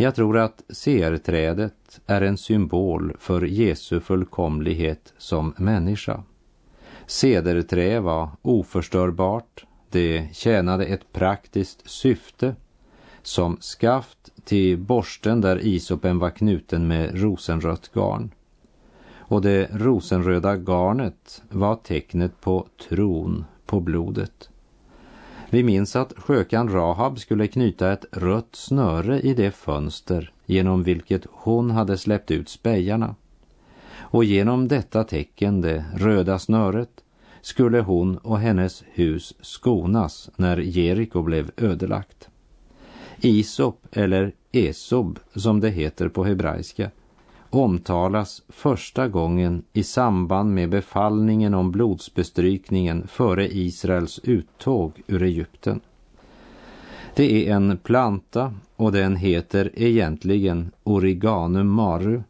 jag 0.00 0.14
tror 0.14 0.38
att 0.38 0.62
seerträdet 0.68 2.00
är 2.06 2.20
en 2.20 2.36
symbol 2.36 3.16
för 3.18 3.42
Jesu 3.42 4.00
fullkomlighet 4.00 5.14
som 5.18 5.54
människa. 5.56 6.22
Cederträ 7.06 8.00
var 8.00 8.30
oförstörbart, 8.42 9.64
det 9.90 10.28
tjänade 10.32 10.84
ett 10.84 11.12
praktiskt 11.12 11.90
syfte 11.90 12.56
som 13.22 13.56
skaft 13.60 14.32
till 14.44 14.78
borsten 14.78 15.40
där 15.40 15.66
isopen 15.66 16.18
var 16.18 16.30
knuten 16.30 16.88
med 16.88 17.22
rosenrött 17.22 17.90
garn. 17.94 18.30
Och 19.16 19.42
det 19.42 19.68
rosenröda 19.72 20.56
garnet 20.56 21.42
var 21.50 21.76
tecknet 21.76 22.40
på 22.40 22.66
tron 22.88 23.44
på 23.66 23.80
blodet. 23.80 24.50
Vi 25.50 25.62
minns 25.62 25.96
att 25.96 26.12
skökan 26.16 26.68
Rahab 26.68 27.18
skulle 27.18 27.48
knyta 27.48 27.92
ett 27.92 28.04
rött 28.12 28.48
snöre 28.56 29.20
i 29.20 29.34
det 29.34 29.50
fönster 29.50 30.32
genom 30.46 30.82
vilket 30.82 31.26
hon 31.30 31.70
hade 31.70 31.98
släppt 31.98 32.30
ut 32.30 32.48
spejarna. 32.48 33.14
Och 33.98 34.24
genom 34.24 34.68
detta 34.68 35.04
tecken, 35.04 35.60
det 35.60 35.84
röda 35.94 36.38
snöret, 36.38 36.90
skulle 37.40 37.80
hon 37.80 38.18
och 38.18 38.38
hennes 38.38 38.84
hus 38.92 39.34
skonas 39.40 40.30
när 40.36 40.56
Jeriko 40.56 41.22
blev 41.22 41.50
ödelagt. 41.56 42.28
Isop, 43.20 43.86
eller 43.92 44.32
Esob 44.52 45.18
som 45.34 45.60
det 45.60 45.70
heter 45.70 46.08
på 46.08 46.24
hebraiska, 46.24 46.90
omtalas 47.50 48.42
första 48.48 49.08
gången 49.08 49.62
i 49.72 49.82
samband 49.82 50.54
med 50.54 50.68
befallningen 50.68 51.54
om 51.54 51.70
blodsbestrykningen 51.70 53.06
före 53.08 53.48
Israels 53.56 54.20
uttåg 54.22 54.92
ur 55.06 55.22
Egypten. 55.22 55.80
Det 57.14 57.48
är 57.48 57.54
en 57.54 57.78
planta 57.78 58.54
och 58.76 58.92
den 58.92 59.16
heter 59.16 59.70
egentligen 59.74 60.70
Origanum 60.84 61.68
maru 61.68 62.22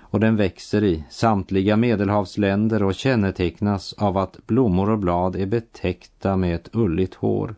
och 0.00 0.20
den 0.20 0.36
växer 0.36 0.84
i 0.84 1.04
samtliga 1.10 1.76
medelhavsländer 1.76 2.82
och 2.82 2.94
kännetecknas 2.94 3.92
av 3.92 4.18
att 4.18 4.46
blommor 4.46 4.90
och 4.90 4.98
blad 4.98 5.36
är 5.36 5.46
betäckta 5.46 6.36
med 6.36 6.54
ett 6.54 6.68
ulligt 6.72 7.14
hår 7.14 7.54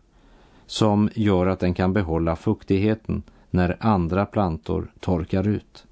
som 0.65 1.09
gör 1.15 1.47
att 1.47 1.59
den 1.59 1.73
kan 1.73 1.93
behålla 1.93 2.35
fuktigheten 2.35 3.23
när 3.49 3.77
andra 3.79 4.25
plantor 4.25 4.91
torkar 4.99 5.47
ut 5.47 5.86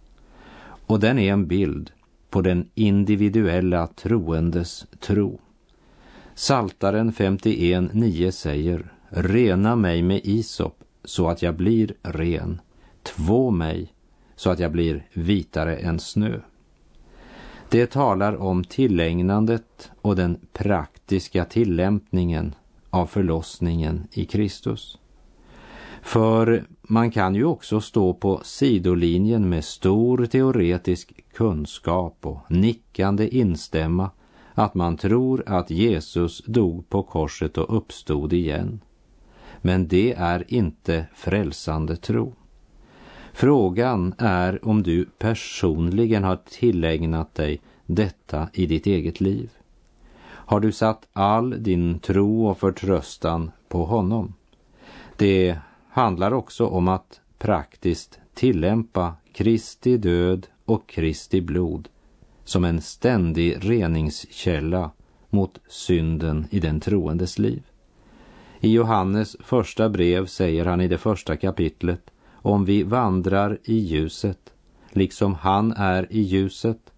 och 0.87 0.99
den 0.99 1.19
är 1.19 1.33
en 1.33 1.47
bild 1.47 1.91
på 2.29 2.41
den 2.41 2.69
individuella 2.75 3.87
troendes 3.87 4.85
tro. 4.99 5.39
Saltaren 6.35 7.11
51.9 7.11 8.31
säger 8.31 8.93
rena 9.09 9.75
mig 9.75 10.01
med 10.01 10.21
isop 10.23 10.83
så 11.03 11.29
att 11.29 11.41
jag 11.41 11.55
blir 11.55 11.93
ren. 12.01 12.61
Två 13.03 13.51
mig 13.51 13.93
så 14.35 14.49
att 14.49 14.59
jag 14.59 14.71
blir 14.71 15.07
vitare 15.13 15.75
än 15.77 15.99
snö. 15.99 16.39
Det 17.69 17.91
talar 17.91 18.35
om 18.35 18.63
tillägnandet 18.63 19.91
och 20.01 20.15
den 20.15 20.37
praktiska 20.53 21.45
tillämpningen 21.45 22.55
av 22.89 23.05
förlossningen 23.05 24.07
i 24.11 24.25
Kristus. 24.25 24.97
För 26.05 26.63
man 26.81 27.11
kan 27.11 27.35
ju 27.35 27.45
också 27.45 27.81
stå 27.81 28.13
på 28.13 28.41
sidolinjen 28.43 29.49
med 29.49 29.65
stor 29.65 30.25
teoretisk 30.25 31.13
kunskap 31.33 32.17
och 32.21 32.39
nickande 32.49 33.27
instämma 33.37 34.09
att 34.53 34.75
man 34.75 34.97
tror 34.97 35.43
att 35.45 35.69
Jesus 35.69 36.43
dog 36.45 36.89
på 36.89 37.03
korset 37.03 37.57
och 37.57 37.77
uppstod 37.77 38.33
igen. 38.33 38.79
Men 39.61 39.87
det 39.87 40.13
är 40.13 40.43
inte 40.47 41.05
frälsande 41.15 41.95
tro. 41.95 42.33
Frågan 43.33 44.13
är 44.17 44.67
om 44.67 44.83
du 44.83 45.05
personligen 45.05 46.23
har 46.23 46.39
tillägnat 46.49 47.35
dig 47.35 47.61
detta 47.85 48.49
i 48.53 48.65
ditt 48.65 48.85
eget 48.85 49.21
liv. 49.21 49.49
Har 50.25 50.59
du 50.59 50.71
satt 50.71 51.07
all 51.13 51.63
din 51.63 51.99
tro 51.99 52.47
och 52.47 52.59
förtröstan 52.59 53.51
på 53.67 53.85
honom? 53.85 54.33
Det 55.17 55.57
handlar 55.95 56.33
också 56.33 56.67
om 56.67 56.87
att 56.87 57.21
praktiskt 57.37 58.19
tillämpa 58.33 59.13
Kristi 59.33 59.97
död 59.97 60.47
och 60.65 60.89
Kristi 60.89 61.41
blod 61.41 61.89
som 62.43 62.65
en 62.65 62.81
ständig 62.81 63.57
reningskälla 63.61 64.91
mot 65.29 65.59
synden 65.67 66.47
i 66.49 66.59
den 66.59 66.79
troendes 66.79 67.39
liv. 67.39 67.63
I 68.59 68.71
Johannes 68.71 69.37
första 69.39 69.89
brev 69.89 70.25
säger 70.25 70.65
han 70.65 70.81
i 70.81 70.87
det 70.87 70.97
första 70.97 71.37
kapitlet 71.37 72.11
om 72.31 72.65
vi 72.65 72.83
vandrar 72.83 73.57
i 73.63 73.75
ljuset, 73.75 74.53
liksom 74.89 75.33
han 75.33 75.71
är 75.71 76.07
i 76.09 76.21
ljuset, 76.21 76.93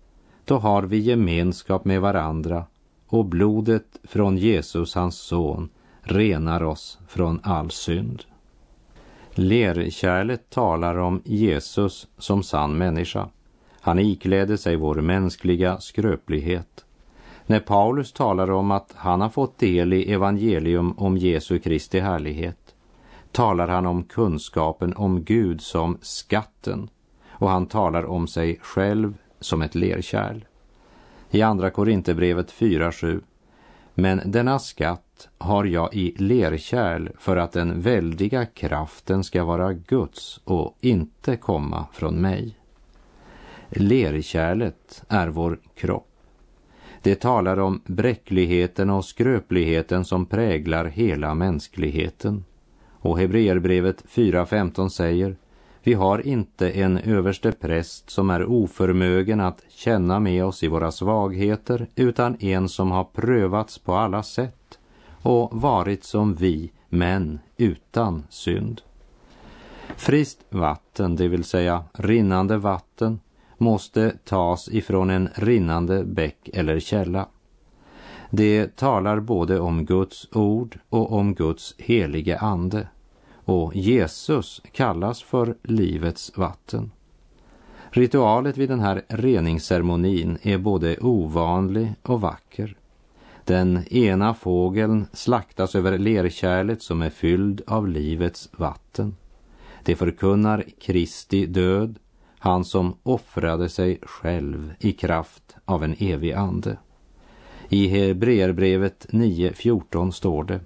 då 0.46 0.58
har 0.58 0.84
vi 0.84 0.98
gemenskap 0.98 1.86
med 1.86 2.02
varandra 2.02 2.66
och 3.08 3.26
blodet 3.26 4.00
från 4.04 4.38
Jesus, 4.38 4.96
hans 4.96 5.18
son, 5.18 5.70
renar 6.02 6.64
oss 6.64 7.00
från 7.08 7.40
all 7.44 7.72
synd. 7.72 8.24
Lerkärlet 9.38 10.50
talar 10.50 10.98
om 10.98 11.22
Jesus 11.26 12.08
som 12.18 12.44
sann 12.44 12.78
människa. 12.78 13.30
Han 13.82 14.00
ikläder 14.00 14.58
sig 14.58 14.76
vår 14.76 14.96
mänskliga 14.96 15.80
skröplighet. 15.80 16.86
När 17.46 17.60
Paulus 17.60 18.14
talar 18.14 18.52
om 18.52 18.72
att 18.72 18.94
han 18.96 19.22
har 19.22 19.30
fått 19.30 19.58
del 19.58 19.94
i 19.94 20.12
evangelium 20.12 20.94
om 20.98 21.18
Jesu 21.18 21.60
Kristi 21.60 22.00
härlighet 22.00 22.76
talar 23.32 23.68
han 23.68 23.86
om 23.86 24.04
kunskapen 24.04 24.94
om 24.94 25.24
Gud 25.24 25.62
som 25.62 25.98
skatten 26.02 26.90
och 27.30 27.50
han 27.50 27.66
talar 27.66 28.06
om 28.06 28.28
sig 28.28 28.60
själv 28.62 29.18
som 29.40 29.62
ett 29.62 29.76
lerkärl. 29.76 30.46
I 31.30 31.42
Andra 31.42 31.70
Korinthierbrevet 31.70 32.52
4.7 32.52 33.22
Men 33.94 34.22
denna 34.26 34.60
skatt 34.60 35.07
har 35.38 35.66
jag 35.66 35.94
i 35.94 36.16
lerkärl 36.18 37.10
för 37.18 37.38
att 37.38 37.52
den 37.52 37.82
väldiga 37.82 38.46
kraften 38.46 39.24
ska 39.24 39.44
vara 39.44 39.74
Guds 39.74 40.42
och 40.44 40.78
inte 40.82 41.36
komma 41.36 41.86
från 41.94 42.22
mig. 42.22 42.58
Lerkärlet 43.70 45.04
är 45.08 45.28
vår 45.28 45.60
kropp. 45.76 46.08
Det 47.02 47.16
talar 47.16 47.60
om 47.60 47.82
bräckligheten 47.86 48.90
och 48.90 49.06
skröpligheten 49.06 50.06
som 50.06 50.26
präglar 50.26 50.86
hela 50.86 51.34
mänskligheten. 51.34 52.46
Och 53.00 53.20
Hebreerbrevet 53.20 54.04
4.15 54.06 54.90
säger 54.90 55.36
vi 55.88 55.94
har 55.94 56.28
inte 56.28 56.70
en 56.70 56.98
överste 56.98 57.52
präst 57.52 58.10
som 58.10 58.30
är 58.30 58.46
oförmögen 58.46 59.40
att 59.40 59.64
känna 59.70 60.20
med 60.20 60.46
oss 60.46 60.64
i 60.64 60.68
våra 60.68 60.92
svagheter 60.92 61.88
utan 61.96 62.38
en 62.40 62.70
som 62.70 62.92
har 62.92 63.04
prövats 63.04 63.80
på 63.80 63.94
alla 63.94 64.24
sätt 64.24 64.57
och 65.28 65.62
varit 65.62 66.04
som 66.04 66.36
vi, 66.36 66.72
men 66.90 67.40
utan 67.58 68.24
synd. 68.30 68.82
Friskt 69.96 70.46
vatten, 70.50 71.16
det 71.16 71.28
vill 71.28 71.44
säga 71.44 71.84
rinnande 71.94 72.58
vatten, 72.58 73.20
måste 73.58 74.18
tas 74.26 74.70
ifrån 74.70 75.10
en 75.10 75.30
rinnande 75.36 76.04
bäck 76.04 76.50
eller 76.54 76.80
källa. 76.80 77.28
Det 78.30 78.76
talar 78.76 79.20
både 79.20 79.60
om 79.60 79.86
Guds 79.86 80.28
ord 80.32 80.80
och 80.90 81.14
om 81.14 81.34
Guds 81.34 81.76
helige 81.78 82.38
ande. 82.38 82.88
Och 83.46 83.76
Jesus 83.76 84.62
kallas 84.72 85.24
för 85.24 85.58
livets 85.64 86.38
vatten. 86.38 86.92
Ritualet 87.90 88.58
vid 88.58 88.70
den 88.70 88.80
här 88.80 89.02
reningsceremonin 89.08 90.38
är 90.42 90.58
både 90.58 90.98
ovanlig 90.98 91.94
och 92.02 92.22
vacker. 92.22 92.78
Den 93.48 93.88
ena 93.88 94.34
fågeln 94.34 95.08
slaktas 95.14 95.76
över 95.76 95.98
lerkärlet 95.98 96.82
som 96.82 97.02
är 97.02 97.10
fylld 97.10 97.62
av 97.68 97.88
livets 97.88 98.50
vatten. 98.52 99.16
Det 99.84 99.96
förkunnar 99.96 100.64
Kristi 100.82 101.46
död 101.46 102.00
han 102.40 102.66
som 102.66 102.96
offrade 103.04 103.70
sig 103.70 104.00
själv 104.02 104.74
i 104.80 104.92
kraft 104.92 105.56
av 105.66 105.84
en 105.84 105.96
evig 106.00 106.34
ande. 106.34 106.78
I 107.70 107.88
Hebreerbrevet 107.88 109.08
9.14 109.10 110.12
står 110.12 110.44
det 110.44 110.60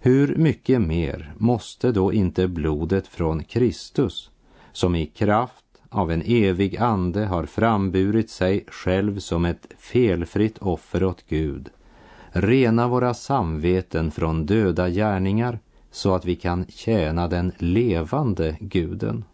Hur 0.00 0.36
mycket 0.36 0.80
mer 0.80 1.32
måste 1.36 1.92
då 1.92 2.12
inte 2.12 2.48
blodet 2.48 3.06
från 3.06 3.44
Kristus 3.44 4.30
som 4.72 4.94
i 4.94 5.06
kraft 5.06 5.64
av 5.88 6.12
en 6.12 6.22
evig 6.26 6.76
ande 6.76 7.26
har 7.26 7.46
framburit 7.46 8.30
sig 8.30 8.64
själv 8.68 9.18
som 9.18 9.44
ett 9.44 9.66
felfritt 9.78 10.58
offer 10.58 11.04
åt 11.04 11.24
Gud 11.28 11.70
rena 12.30 12.88
våra 12.88 13.14
samveten 13.14 14.10
från 14.10 14.46
döda 14.46 14.88
gärningar 14.88 15.58
så 15.90 16.14
att 16.14 16.24
vi 16.24 16.36
kan 16.36 16.66
tjäna 16.68 17.28
den 17.28 17.52
levande 17.58 18.56
guden. 18.60 19.24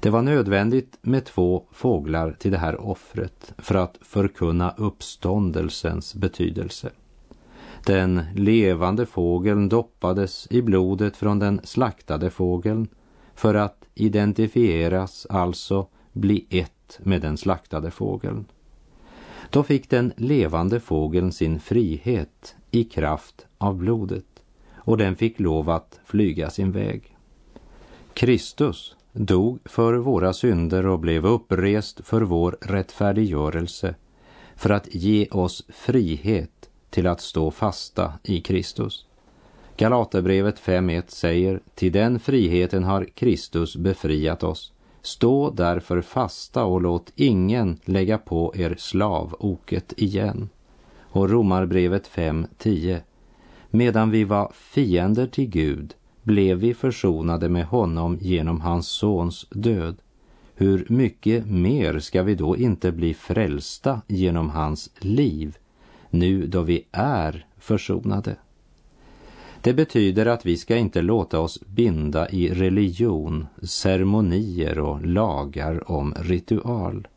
Det 0.00 0.10
var 0.10 0.22
nödvändigt 0.22 0.98
med 1.02 1.24
två 1.24 1.64
fåglar 1.72 2.32
till 2.38 2.50
det 2.50 2.58
här 2.58 2.80
offret 2.80 3.54
för 3.58 3.74
att 3.74 3.98
förkunna 4.00 4.74
uppståndelsens 4.76 6.14
betydelse. 6.14 6.90
Den 7.86 8.22
levande 8.34 9.06
fågeln 9.06 9.68
doppades 9.68 10.46
i 10.50 10.62
blodet 10.62 11.16
från 11.16 11.38
den 11.38 11.60
slaktade 11.64 12.30
fågeln 12.30 12.88
för 13.34 13.54
att 13.54 13.84
identifieras, 13.94 15.26
alltså 15.30 15.86
bli 16.12 16.46
ett 16.50 16.98
med 16.98 17.20
den 17.22 17.36
slaktade 17.36 17.90
fågeln. 17.90 18.44
Då 19.50 19.62
fick 19.62 19.90
den 19.90 20.12
levande 20.16 20.80
fågeln 20.80 21.32
sin 21.32 21.60
frihet 21.60 22.54
i 22.70 22.84
kraft 22.84 23.46
av 23.58 23.76
blodet 23.76 24.24
och 24.74 24.96
den 24.96 25.16
fick 25.16 25.40
lov 25.40 25.70
att 25.70 26.00
flyga 26.04 26.50
sin 26.50 26.72
väg. 26.72 27.16
Kristus 28.14 28.96
dog 29.12 29.58
för 29.64 29.94
våra 29.94 30.32
synder 30.32 30.86
och 30.86 30.98
blev 30.98 31.26
upprest 31.26 32.00
för 32.06 32.20
vår 32.20 32.58
rättfärdiggörelse 32.60 33.94
för 34.56 34.70
att 34.70 34.94
ge 34.94 35.28
oss 35.30 35.64
frihet 35.68 36.70
till 36.90 37.06
att 37.06 37.20
stå 37.20 37.50
fasta 37.50 38.12
i 38.22 38.40
Kristus. 38.40 39.06
Galaterbrevet 39.76 40.60
5.1 40.60 41.02
säger, 41.08 41.60
till 41.74 41.92
den 41.92 42.20
friheten 42.20 42.84
har 42.84 43.04
Kristus 43.04 43.76
befriat 43.76 44.42
oss. 44.42 44.72
Stå 45.02 45.50
därför 45.50 46.00
fasta 46.00 46.64
och 46.64 46.80
låt 46.80 47.12
ingen 47.16 47.78
lägga 47.84 48.18
på 48.18 48.52
er 48.56 48.74
slavoket 48.78 49.92
igen. 49.96 50.48
Och 51.00 51.30
Romarbrevet 51.30 52.08
5.10. 52.08 53.00
Medan 53.70 54.10
vi 54.10 54.24
var 54.24 54.52
fiender 54.54 55.26
till 55.26 55.48
Gud 55.48 55.94
blev 56.22 56.58
vi 56.58 56.74
försonade 56.74 57.48
med 57.48 57.66
honom 57.66 58.18
genom 58.20 58.60
hans 58.60 58.88
sons 58.88 59.46
död. 59.50 59.96
Hur 60.54 60.86
mycket 60.88 61.46
mer 61.46 61.98
ska 61.98 62.22
vi 62.22 62.34
då 62.34 62.56
inte 62.56 62.92
bli 62.92 63.14
frälsta 63.14 64.00
genom 64.06 64.50
hans 64.50 64.90
liv, 64.98 65.56
nu 66.10 66.46
då 66.46 66.62
vi 66.62 66.86
är 66.92 67.46
försonade? 67.58 68.36
Det 69.62 69.72
betyder 69.72 70.26
att 70.26 70.46
vi 70.46 70.56
ska 70.56 70.76
inte 70.76 71.02
låta 71.02 71.40
oss 71.40 71.60
binda 71.66 72.28
i 72.28 72.54
religion, 72.54 73.46
ceremonier 73.62 74.78
och 74.78 75.06
lagar 75.06 75.90
om 75.90 76.14
ritual. 76.18 77.08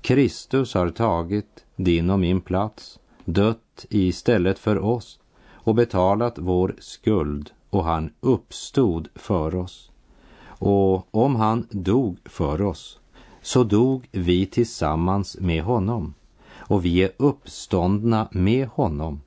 Kristus 0.00 0.74
har 0.74 0.90
tagit 0.90 1.64
din 1.76 2.10
och 2.10 2.18
min 2.18 2.40
plats, 2.40 2.98
dött 3.24 3.86
istället 3.90 4.58
för 4.58 4.78
oss 4.78 5.20
och 5.52 5.74
betalat 5.74 6.38
vår 6.38 6.74
skuld 6.78 7.50
och 7.70 7.84
han 7.84 8.10
uppstod 8.20 9.08
för 9.14 9.54
oss. 9.54 9.90
Och 10.44 11.14
om 11.14 11.36
han 11.36 11.66
dog 11.70 12.18
för 12.24 12.62
oss 12.62 13.00
så 13.42 13.64
dog 13.64 14.08
vi 14.12 14.46
tillsammans 14.46 15.36
med 15.40 15.62
honom 15.62 16.14
och 16.52 16.84
vi 16.84 17.02
är 17.02 17.10
uppståndna 17.16 18.28
med 18.32 18.68
honom 18.68 19.20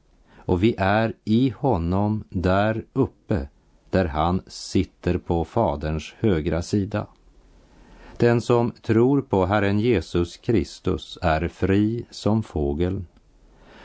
och 0.45 0.63
vi 0.63 0.75
är 0.77 1.13
i 1.23 1.53
honom 1.57 2.23
där 2.29 2.85
uppe 2.93 3.47
där 3.89 4.05
han 4.05 4.41
sitter 4.47 5.17
på 5.17 5.45
Faderns 5.45 6.13
högra 6.19 6.61
sida. 6.61 7.07
Den 8.17 8.41
som 8.41 8.71
tror 8.71 9.21
på 9.21 9.45
Herren 9.45 9.79
Jesus 9.79 10.37
Kristus 10.37 11.17
är 11.21 11.47
fri 11.47 12.05
som 12.09 12.43
fågeln 12.43 13.05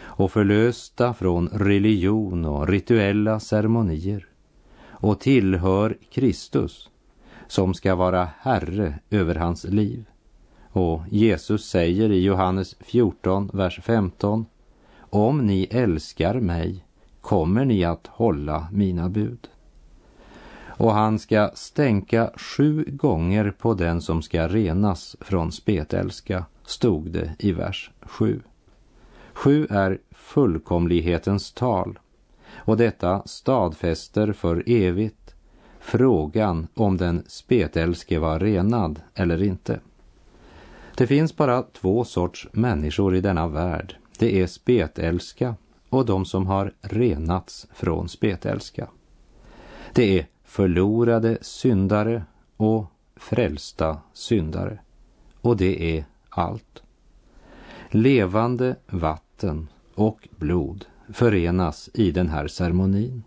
och 0.01 0.33
förlösta 0.33 1.15
från 1.15 1.49
religion 1.49 2.45
och 2.45 2.69
rituella 2.69 3.41
ceremonier 3.41 4.27
och 4.89 5.21
tillhör 5.21 5.97
Kristus 6.11 6.91
som 7.49 7.75
ska 7.75 7.95
vara 7.95 8.29
Herre 8.39 8.99
över 9.11 9.35
hans 9.35 9.65
liv. 9.65 10.05
Och 10.71 11.03
Jesus 11.11 11.69
säger 11.69 12.13
i 12.13 12.25
Johannes 12.25 12.77
14, 12.81 13.51
vers 13.53 13.81
15 13.83 14.47
om 15.11 15.47
ni 15.47 15.69
älskar 15.71 16.41
mig 16.41 16.85
kommer 17.21 17.65
ni 17.65 17.85
att 17.85 18.07
hålla 18.07 18.69
mina 18.73 19.09
bud. 19.09 19.49
Och 20.67 20.93
han 20.93 21.19
ska 21.19 21.51
stänka 21.55 22.31
sju 22.37 22.85
gånger 22.89 23.55
på 23.59 23.75
den 23.75 24.01
som 24.01 24.23
ska 24.23 24.49
renas 24.49 25.17
från 25.21 25.53
spetälska, 25.53 26.45
stod 26.65 27.11
det 27.11 27.35
i 27.39 27.53
vers 27.53 27.91
7. 28.01 28.41
Sju 29.33 29.67
är 29.71 29.99
fullkomlighetens 30.11 31.53
tal 31.53 31.99
och 32.55 32.77
detta 32.77 33.23
stadfäster 33.27 34.33
för 34.33 34.63
evigt 34.67 35.35
frågan 35.81 36.67
om 36.75 36.97
den 36.97 37.25
spetälske 37.27 38.19
var 38.19 38.39
renad 38.39 39.01
eller 39.15 39.43
inte. 39.43 39.81
Det 40.95 41.07
finns 41.07 41.37
bara 41.37 41.63
två 41.63 42.05
sorts 42.05 42.49
människor 42.53 43.15
i 43.17 43.21
denna 43.21 43.49
värld. 43.49 43.97
Det 44.19 44.41
är 44.41 44.47
spetälska 44.47 45.55
och 45.89 46.07
de 46.07 46.25
som 46.25 46.47
har 46.47 46.73
renats 46.81 47.67
från 47.73 48.09
spetälska. 48.09 48.89
Det 49.95 50.19
är 50.19 50.27
förlorade 50.45 51.39
syndare 51.41 52.23
och 52.57 52.85
frälsta 53.17 53.99
syndare. 54.13 54.79
Och 55.41 55.57
det 55.57 55.97
är 55.99 56.05
allt. 56.29 56.83
Levande 57.91 58.77
vatten 58.87 59.69
och 59.95 60.29
blod 60.31 60.85
förenas 61.13 61.91
i 61.95 62.11
den 62.11 62.29
här 62.29 62.49
ceremonin. 62.49 63.23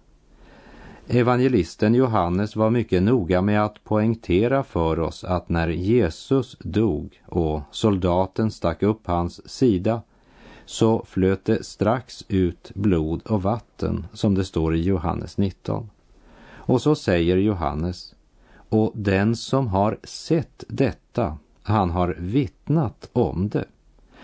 Evangelisten 1.08 1.96
Johannes 1.96 2.56
var 2.56 2.70
mycket 2.70 3.04
noga 3.04 3.42
med 3.42 3.66
att 3.66 3.84
poängtera 3.84 4.64
för 4.64 5.00
oss 5.00 5.24
att 5.24 5.50
när 5.50 5.68
Jesus 5.68 6.58
dog 6.60 7.22
och 7.26 7.62
soldaten 7.72 8.52
stack 8.52 8.84
upp 8.84 9.08
hans 9.08 9.50
sida 9.50 10.02
så 10.72 11.06
flöt 11.06 11.46
det 11.46 11.66
strax 11.66 12.26
ut 12.28 12.72
blod 12.76 13.22
och 13.26 13.44
vatten 13.44 14.08
som 14.14 14.36
det 14.36 14.46
står 14.46 14.76
i 14.76 14.82
Johannes 14.82 15.38
19. 15.38 15.90
Och 16.48 16.82
så 16.82 16.96
säger 16.96 17.38
Johannes, 17.38 18.16
och 18.70 18.92
den 18.96 19.36
som 19.36 19.68
har 19.68 19.98
sett 20.04 20.64
detta, 20.68 21.38
han 21.64 21.90
har 21.90 22.16
vittnat 22.20 23.10
om 23.14 23.50
det 23.50 23.66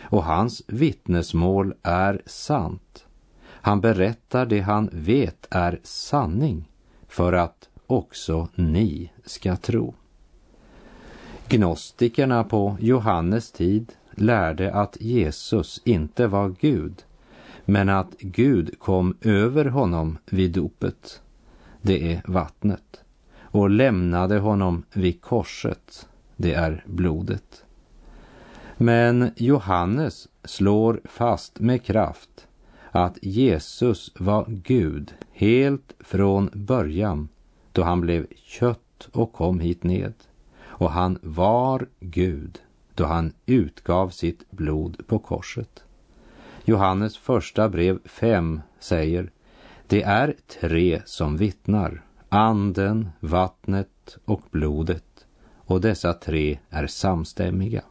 och 0.02 0.24
hans 0.24 0.64
vittnesmål 0.68 1.74
är 1.84 2.22
sant. 2.26 3.06
Han 3.46 3.82
berättar 3.82 4.46
det 4.46 4.60
han 4.60 4.90
vet 4.92 5.48
är 5.50 5.80
sanning 5.84 6.70
för 7.08 7.34
att 7.34 7.70
också 7.88 8.48
ni 8.56 9.12
ska 9.26 9.56
tro. 9.56 9.94
Gnostikerna 11.48 12.44
på 12.44 12.78
Johannes 12.80 13.52
tid 13.52 13.94
lärde 14.18 14.74
att 14.74 14.98
Jesus 15.02 15.82
inte 15.86 16.28
var 16.28 16.56
Gud, 16.60 17.04
men 17.66 17.90
att 17.90 18.18
Gud 18.20 18.80
kom 18.80 19.18
över 19.22 19.66
honom 19.66 20.18
vid 20.26 20.52
dopet, 20.52 21.22
det 21.82 22.14
är 22.14 22.22
vattnet, 22.26 23.02
och 23.40 23.70
lämnade 23.70 24.40
honom 24.40 24.84
vid 24.94 25.22
korset, 25.22 26.08
det 26.36 26.54
är 26.54 26.84
blodet. 26.86 27.66
Men 28.78 29.32
Johannes 29.36 30.28
slår 30.44 31.02
fast 31.06 31.60
med 31.60 31.84
kraft 31.84 32.48
att 32.92 33.18
Jesus 33.22 34.12
var 34.20 34.46
Gud 34.48 35.14
helt 35.32 35.94
från 36.00 36.50
början 36.54 37.30
då 37.72 37.84
han 37.84 38.02
blev 38.02 38.28
kött 38.36 39.10
och 39.12 39.34
kom 39.34 39.60
hit 39.60 39.84
ned. 39.84 40.14
Och 40.60 40.92
han 40.92 41.20
var 41.22 41.88
Gud 42.00 42.60
då 42.98 43.06
han 43.06 43.34
utgav 43.46 44.10
sitt 44.10 44.52
blod 44.52 45.08
på 45.08 45.20
korset. 45.20 45.84
Johannes 46.66 47.18
första 47.18 47.70
brev 47.70 48.00
5 48.06 48.62
säger 48.80 49.32
Det 49.88 50.04
är 50.04 50.36
tre 50.62 51.02
som 51.06 51.38
vittnar, 51.38 52.06
anden, 52.30 53.10
vattnet 53.20 54.18
och 54.26 54.42
blodet 54.52 55.26
och 55.58 55.82
dessa 55.82 56.14
tre 56.14 56.60
är 56.70 56.88
samstämmiga. 56.88 57.84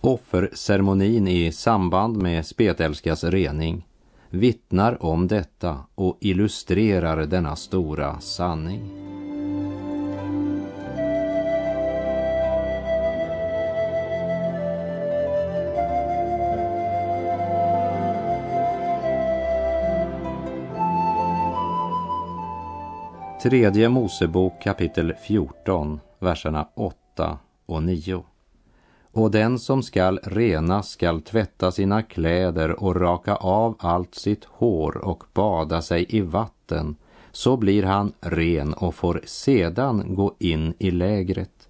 Offerceremonin 0.00 1.28
i 1.28 1.52
samband 1.52 2.16
med 2.16 2.46
spetälskas 2.46 3.24
rening 3.24 3.86
vittnar 4.30 5.02
om 5.02 5.28
detta 5.28 5.78
och 5.94 6.18
illustrerar 6.20 7.26
denna 7.26 7.56
stora 7.56 8.20
sanning. 8.20 9.21
Tredje 23.42 23.88
Mosebok 23.88 24.62
kapitel 24.62 25.14
14, 25.22 26.00
verserna 26.18 26.68
8 26.74 27.38
och 27.66 27.82
9. 27.82 28.24
Och 29.12 29.30
den 29.30 29.58
som 29.58 29.82
skall 29.82 30.20
rena 30.22 30.82
skall 30.82 31.20
tvätta 31.20 31.72
sina 31.72 32.02
kläder 32.02 32.82
och 32.82 32.96
raka 32.96 33.36
av 33.36 33.76
allt 33.78 34.14
sitt 34.14 34.44
hår 34.44 34.96
och 34.96 35.24
bada 35.34 35.82
sig 35.82 36.06
i 36.08 36.20
vatten, 36.20 36.96
så 37.32 37.56
blir 37.56 37.82
han 37.82 38.12
ren 38.20 38.74
och 38.74 38.94
får 38.94 39.20
sedan 39.24 40.14
gå 40.14 40.34
in 40.38 40.74
i 40.78 40.90
lägret. 40.90 41.68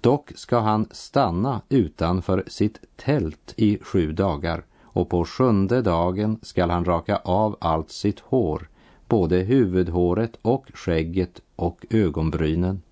Dock 0.00 0.32
ska 0.34 0.58
han 0.58 0.88
stanna 0.90 1.60
utanför 1.68 2.44
sitt 2.46 2.78
tält 2.96 3.54
i 3.56 3.78
sju 3.82 4.12
dagar 4.12 4.64
och 4.82 5.08
på 5.08 5.24
sjunde 5.24 5.82
dagen 5.82 6.38
skall 6.42 6.70
han 6.70 6.84
raka 6.84 7.16
av 7.16 7.56
allt 7.60 7.90
sitt 7.90 8.20
hår, 8.20 8.68
både 9.12 9.36
huvudhåret 9.36 10.38
och 10.42 10.70
skägget 10.74 11.40
och 11.56 11.86
ögonbrynen. 11.90 12.82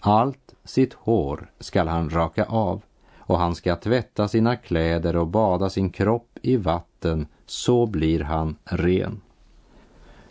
Allt 0.00 0.54
sitt 0.64 0.94
hår 0.94 1.50
skall 1.58 1.88
han 1.88 2.10
raka 2.10 2.44
av 2.44 2.82
och 3.18 3.38
han 3.38 3.54
ska 3.54 3.76
tvätta 3.76 4.28
sina 4.28 4.56
kläder 4.56 5.16
och 5.16 5.26
bada 5.26 5.70
sin 5.70 5.90
kropp 5.90 6.38
i 6.42 6.56
vatten, 6.56 7.26
så 7.46 7.86
blir 7.86 8.20
han 8.20 8.56
ren. 8.64 9.20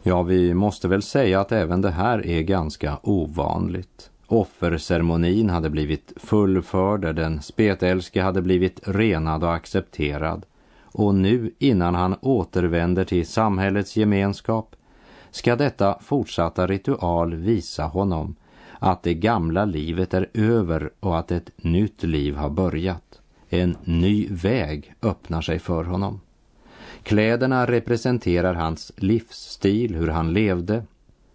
Ja, 0.04 0.24
vi 0.24 0.54
måste 0.54 0.88
väl 0.88 1.02
säga 1.02 1.40
att 1.40 1.52
även 1.52 1.82
det 1.82 1.92
här 1.92 2.26
är 2.28 2.42
ganska 2.42 2.98
ovanligt. 3.04 4.12
Offerceremonin 4.28 5.50
hade 5.50 5.70
blivit 5.70 6.14
fullförd, 6.16 7.02
där 7.02 7.14
den 7.14 7.42
spetälske 7.42 8.22
hade 8.22 8.42
blivit 8.42 8.80
renad 8.84 9.44
och 9.44 9.54
accepterad. 9.54 10.46
Och 10.82 11.16
nu, 11.16 11.52
innan 11.60 11.96
han 11.96 12.16
återvänder 12.22 13.06
till 13.06 13.28
samhällets 13.28 13.98
gemenskap, 13.98 14.76
ska 15.32 15.56
detta 15.56 15.98
fortsatta 16.02 16.68
ritual 16.68 17.36
visa 17.36 17.84
honom 17.84 18.36
att 18.80 19.04
det 19.04 19.14
gamla 19.14 19.66
livet 19.66 20.14
är 20.14 20.30
över 20.34 20.92
och 21.00 21.20
att 21.20 21.32
ett 21.32 21.52
nytt 21.58 22.04
liv 22.04 22.36
har 22.36 22.50
börjat. 22.50 23.22
En 23.50 23.78
ny 23.84 24.28
väg 24.30 24.94
öppnar 25.02 25.42
sig 25.42 25.60
för 25.60 25.84
honom. 25.84 26.22
Kläderna 27.04 27.66
representerar 27.66 28.54
hans 28.54 28.92
livsstil, 28.96 29.96
hur 29.96 30.08
han 30.08 30.34
levde. 30.34 30.84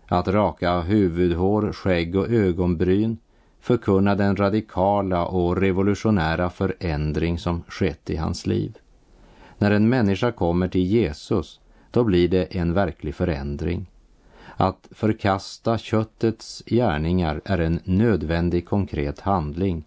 Att 0.07 0.29
raka 0.29 0.81
huvudhår, 0.81 1.73
skägg 1.73 2.17
och 2.17 2.29
ögonbryn 2.29 3.19
förkunnar 3.61 4.17
den 4.17 4.37
radikala 4.37 5.27
och 5.27 5.57
revolutionära 5.57 6.51
förändring 6.51 7.39
som 7.39 7.63
skett 7.69 8.11
i 8.11 8.17
hans 8.17 8.47
liv. 8.47 8.79
När 9.59 9.71
en 9.71 9.89
människa 9.89 10.33
kommer 10.33 10.69
till 10.69 10.87
Jesus, 10.87 11.61
då 11.95 12.05
blir 12.05 12.29
det 12.29 12.45
en 12.57 12.75
verklig 12.75 13.15
förändring. 13.15 13.87
Att 14.57 14.89
förkasta 14.91 15.79
köttets 15.79 16.63
gärningar 16.67 17.41
är 17.45 17.59
en 17.59 17.81
nödvändig 17.85 18.67
konkret 18.69 19.21
handling 19.21 19.85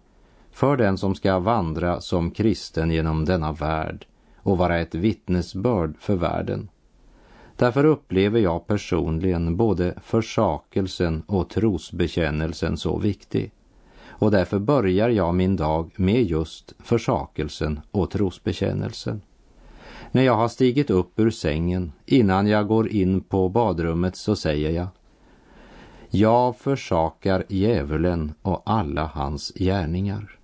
för 0.52 0.76
den 0.76 0.98
som 0.98 1.14
ska 1.14 1.38
vandra 1.38 2.00
som 2.00 2.30
kristen 2.30 2.90
genom 2.90 3.24
denna 3.24 3.52
värld 3.52 4.06
och 4.36 4.58
vara 4.58 4.78
ett 4.78 4.94
vittnesbörd 4.94 5.94
för 5.98 6.16
världen. 6.16 6.68
Därför 7.56 7.84
upplever 7.84 8.40
jag 8.40 8.66
personligen 8.66 9.56
både 9.56 9.94
försakelsen 10.04 11.22
och 11.26 11.50
trosbekännelsen 11.50 12.76
så 12.76 12.98
viktig. 12.98 13.50
Och 14.08 14.30
därför 14.30 14.58
börjar 14.58 15.08
jag 15.08 15.34
min 15.34 15.56
dag 15.56 15.90
med 15.96 16.22
just 16.22 16.74
försakelsen 16.78 17.80
och 17.90 18.10
trosbekännelsen. 18.10 19.20
När 20.12 20.22
jag 20.22 20.34
har 20.34 20.48
stigit 20.48 20.90
upp 20.90 21.20
ur 21.20 21.30
sängen, 21.30 21.92
innan 22.06 22.46
jag 22.46 22.66
går 22.66 22.88
in 22.88 23.20
på 23.20 23.48
badrummet, 23.48 24.16
så 24.16 24.36
säger 24.36 24.70
jag 24.70 24.86
Jag 26.10 26.56
försakar 26.56 27.44
djävulen 27.48 28.34
och 28.42 28.62
alla 28.66 29.06
hans 29.06 29.52
gärningar. 29.54 30.38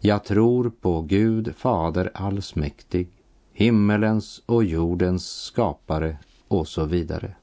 Jag 0.00 0.24
tror 0.24 0.72
på 0.80 1.00
Gud 1.00 1.54
Fader 1.56 2.10
allsmäktig, 2.14 3.08
himmelens 3.52 4.42
och 4.46 4.64
jordens 4.64 5.30
skapare 5.30 6.18
och 6.48 6.68
så 6.68 6.84
vidare. 6.84 7.34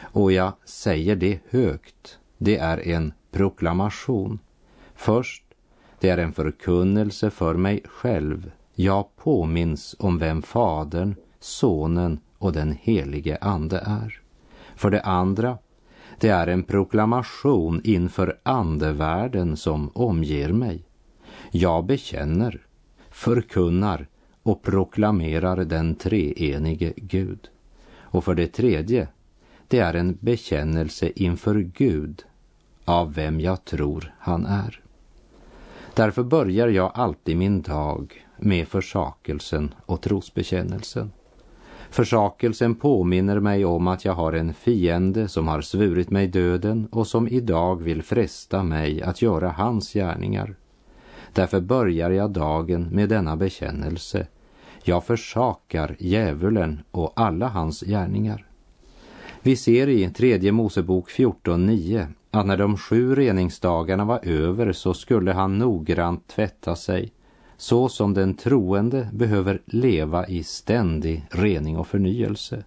Och 0.00 0.32
jag 0.32 0.52
säger 0.64 1.16
det 1.16 1.40
högt. 1.50 2.18
Det 2.38 2.56
är 2.56 2.88
en 2.88 3.12
proklamation. 3.30 4.38
Först, 4.94 5.44
det 6.00 6.08
är 6.08 6.18
en 6.18 6.32
förkunnelse 6.32 7.30
för 7.30 7.54
mig 7.54 7.82
själv. 7.84 8.50
Jag 8.74 9.16
påminns 9.16 9.96
om 9.98 10.18
vem 10.18 10.42
Fadern, 10.42 11.14
Sonen 11.40 12.20
och 12.38 12.52
den 12.52 12.76
helige 12.80 13.38
Ande 13.40 13.78
är. 13.78 14.20
För 14.76 14.90
det 14.90 15.00
andra, 15.00 15.58
det 16.18 16.28
är 16.28 16.46
en 16.46 16.62
proklamation 16.62 17.80
inför 17.84 18.38
andevärlden 18.42 19.56
som 19.56 19.90
omger 19.94 20.52
mig. 20.52 20.84
Jag 21.50 21.84
bekänner, 21.84 22.66
förkunnar 23.10 24.06
och 24.42 24.62
proklamerar 24.62 25.64
den 25.64 25.94
treenige 25.94 26.92
Gud. 26.96 27.48
Och 27.94 28.24
för 28.24 28.34
det 28.34 28.46
tredje, 28.46 29.08
det 29.68 29.78
är 29.78 29.94
en 29.94 30.18
bekännelse 30.20 31.12
inför 31.16 31.54
Gud 31.54 32.24
av 32.84 33.14
vem 33.14 33.40
jag 33.40 33.64
tror 33.64 34.14
han 34.18 34.46
är. 34.46 34.80
Därför 35.94 36.22
börjar 36.22 36.68
jag 36.68 36.92
alltid 36.94 37.36
min 37.36 37.62
dag 37.62 38.21
med 38.42 38.68
försakelsen 38.68 39.74
och 39.86 40.00
trosbekännelsen. 40.00 41.12
Försakelsen 41.90 42.74
påminner 42.74 43.40
mig 43.40 43.64
om 43.64 43.86
att 43.86 44.04
jag 44.04 44.12
har 44.12 44.32
en 44.32 44.54
fiende 44.54 45.28
som 45.28 45.48
har 45.48 45.60
svurit 45.60 46.10
mig 46.10 46.26
döden 46.26 46.88
och 46.92 47.06
som 47.06 47.28
idag 47.28 47.82
vill 47.82 48.02
fresta 48.02 48.62
mig 48.62 49.02
att 49.02 49.22
göra 49.22 49.50
hans 49.50 49.92
gärningar. 49.92 50.54
Därför 51.32 51.60
börjar 51.60 52.10
jag 52.10 52.30
dagen 52.30 52.88
med 52.92 53.08
denna 53.08 53.36
bekännelse. 53.36 54.26
Jag 54.84 55.04
försakar 55.04 55.96
djävulen 55.98 56.82
och 56.90 57.12
alla 57.16 57.48
hans 57.48 57.80
gärningar. 57.80 58.46
Vi 59.42 59.56
ser 59.56 59.88
i 59.88 60.10
tredje 60.10 60.52
Mosebok 60.52 61.10
14.9 61.10 62.06
att 62.30 62.46
när 62.46 62.56
de 62.56 62.76
sju 62.76 63.14
reningsdagarna 63.14 64.04
var 64.04 64.20
över 64.22 64.72
så 64.72 64.94
skulle 64.94 65.32
han 65.32 65.58
noggrant 65.58 66.28
tvätta 66.28 66.76
sig 66.76 67.12
så 67.62 67.88
som 67.88 68.14
den 68.14 68.34
troende 68.34 69.08
behöver 69.12 69.62
leva 69.64 70.26
i 70.26 70.42
ständig 70.42 71.24
rening 71.30 71.76
och 71.76 71.86
förnyelse. 71.86 72.64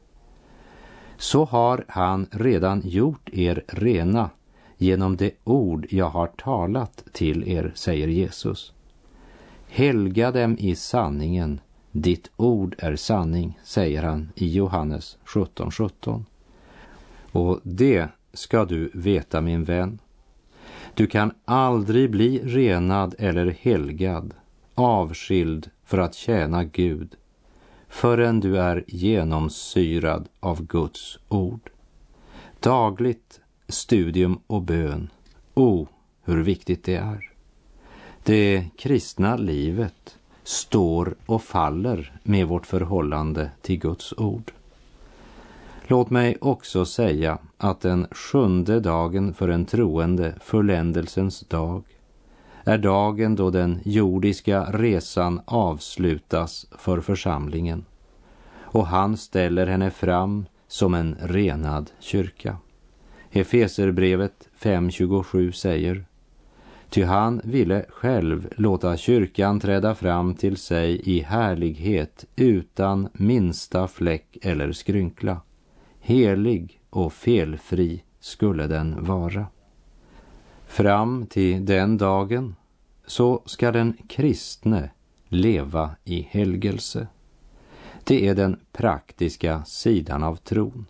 Så 1.17 1.45
har 1.45 1.85
han 1.87 2.27
redan 2.31 2.81
gjort 2.85 3.29
er 3.33 3.63
rena 3.67 4.29
genom 4.77 5.17
det 5.17 5.31
ord 5.43 5.87
jag 5.89 6.09
har 6.09 6.27
talat 6.27 7.03
till 7.11 7.47
er, 7.47 7.71
säger 7.75 8.07
Jesus. 8.07 8.73
Helga 9.67 10.31
dem 10.31 10.57
i 10.59 10.75
sanningen, 10.75 11.59
ditt 11.91 12.31
ord 12.35 12.75
är 12.77 12.95
sanning, 12.95 13.59
säger 13.63 14.03
han 14.03 14.29
i 14.35 14.53
Johannes 14.53 15.17
17.17. 15.25 15.71
17. 15.71 16.25
Och 17.31 17.59
det 17.63 18.07
ska 18.33 18.65
du 18.65 18.91
veta 18.93 19.41
min 19.41 19.63
vän. 19.63 19.99
Du 20.93 21.07
kan 21.07 21.31
aldrig 21.45 22.11
bli 22.11 22.41
renad 22.43 23.15
eller 23.19 23.55
helgad, 23.61 24.33
avskild 24.75 25.69
för 25.85 25.97
att 25.97 26.15
tjäna 26.15 26.63
Gud 26.63 27.15
förrän 27.89 28.39
du 28.39 28.57
är 28.57 28.83
genomsyrad 28.87 30.29
av 30.39 30.65
Guds 30.65 31.19
ord. 31.27 31.69
Dagligt 32.59 33.41
studium 33.67 34.39
och 34.47 34.61
bön. 34.61 35.09
O, 35.53 35.81
oh, 35.81 35.87
hur 36.23 36.43
viktigt 36.43 36.83
det 36.83 36.95
är. 36.95 37.31
Det 38.23 38.65
kristna 38.77 39.35
livet 39.35 40.17
står 40.43 41.15
och 41.25 41.43
faller 41.43 42.19
med 42.23 42.47
vårt 42.47 42.65
förhållande 42.65 43.51
till 43.61 43.79
Guds 43.79 44.13
ord. 44.17 44.51
Låt 45.87 46.09
mig 46.09 46.37
också 46.41 46.85
säga 46.85 47.37
att 47.57 47.81
den 47.81 48.07
sjunde 48.11 48.79
dagen 48.79 49.33
för 49.33 49.49
en 49.49 49.65
troende, 49.65 50.35
förländelsens 50.41 51.39
dag, 51.39 51.83
är 52.65 52.77
dagen 52.77 53.35
då 53.35 53.49
den 53.49 53.79
jordiska 53.85 54.63
resan 54.63 55.41
avslutas 55.45 56.67
för 56.77 57.01
församlingen 57.01 57.85
och 58.75 58.87
han 58.87 59.17
ställer 59.17 59.67
henne 59.67 59.91
fram 59.91 60.45
som 60.67 60.93
en 60.93 61.15
renad 61.21 61.91
kyrka. 61.99 62.57
Efeserbrevet 63.31 64.49
5.27 64.59 65.51
säger 65.51 66.05
Ty 66.89 67.03
han 67.03 67.41
ville 67.43 67.85
själv 67.89 68.49
låta 68.55 68.97
kyrkan 68.97 69.59
träda 69.59 69.95
fram 69.95 70.33
till 70.33 70.57
sig 70.57 71.01
i 71.09 71.19
härlighet 71.19 72.25
utan 72.35 73.09
minsta 73.13 73.87
fläck 73.87 74.37
eller 74.41 74.71
skrynkla. 74.71 75.41
Helig 75.99 76.79
och 76.89 77.13
felfri 77.13 78.03
skulle 78.19 78.67
den 78.67 79.03
vara. 79.03 79.45
Fram 80.65 81.25
till 81.25 81.65
den 81.65 81.97
dagen 81.97 82.55
så 83.05 83.41
ska 83.45 83.71
den 83.71 83.97
kristne 84.07 84.89
leva 85.27 85.95
i 86.03 86.21
helgelse. 86.21 87.07
Det 88.03 88.27
är 88.27 88.35
den 88.35 88.59
praktiska 88.71 89.63
sidan 89.65 90.23
av 90.23 90.35
tron. 90.35 90.85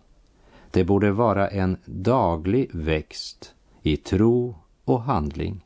Det 0.70 0.84
borde 0.84 1.12
vara 1.12 1.48
en 1.48 1.76
daglig 1.84 2.70
växt 2.72 3.54
i 3.82 3.96
tro 3.96 4.56
och 4.84 5.02
handling. 5.02 5.64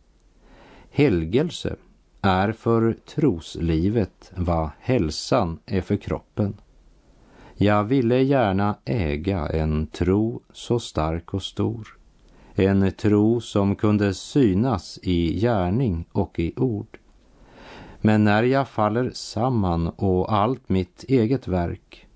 Helgelse 0.91 1.77
är 2.21 2.53
för 2.53 2.93
troslivet 2.93 4.33
vad 4.37 4.71
hälsan 4.81 5.59
är 5.67 5.81
för 5.81 5.97
kroppen. 5.97 6.61
Jag 7.55 7.85
ville 7.85 8.23
gärna 8.23 8.77
äga 8.85 9.47
en 9.47 9.87
tro 9.87 10.43
så 10.53 10.81
stark 10.81 11.35
och 11.35 11.43
stor. 11.43 12.00
En 12.61 12.93
tro 12.93 13.41
som 13.41 13.77
kunde 13.77 14.15
synas 14.15 14.99
i 15.03 15.41
gärning 15.41 16.05
och 16.13 16.39
i 16.39 16.53
ord. 16.57 16.99
Men 18.01 18.25
när 18.25 18.43
jag 18.43 18.69
faller 18.69 19.11
samman 19.15 19.89
och 19.89 20.33
allt 20.33 20.69
mitt 20.69 21.05
eget 21.09 21.49
verk, 21.49 22.07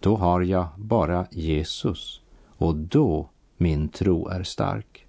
då 0.00 0.16
har 0.16 0.40
jag 0.40 0.66
bara 0.76 1.26
Jesus 1.30 2.20
och 2.58 2.76
då 2.76 3.28
min 3.56 3.88
tro 3.88 4.28
är 4.28 4.42
stark. 4.42 5.06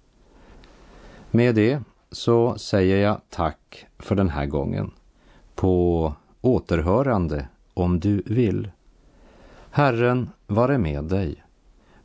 Med 1.30 1.54
det 1.54 1.82
så 2.10 2.58
säger 2.58 2.96
jag 2.96 3.20
tack 3.28 3.86
för 3.98 4.14
den 4.14 4.28
här 4.28 4.46
gången. 4.46 4.90
På 5.54 6.14
återhörande 6.40 7.48
om 7.74 8.00
du 8.00 8.22
vill. 8.26 8.70
Herren 9.70 10.30
vare 10.46 10.78
med 10.78 11.04
dig. 11.04 11.42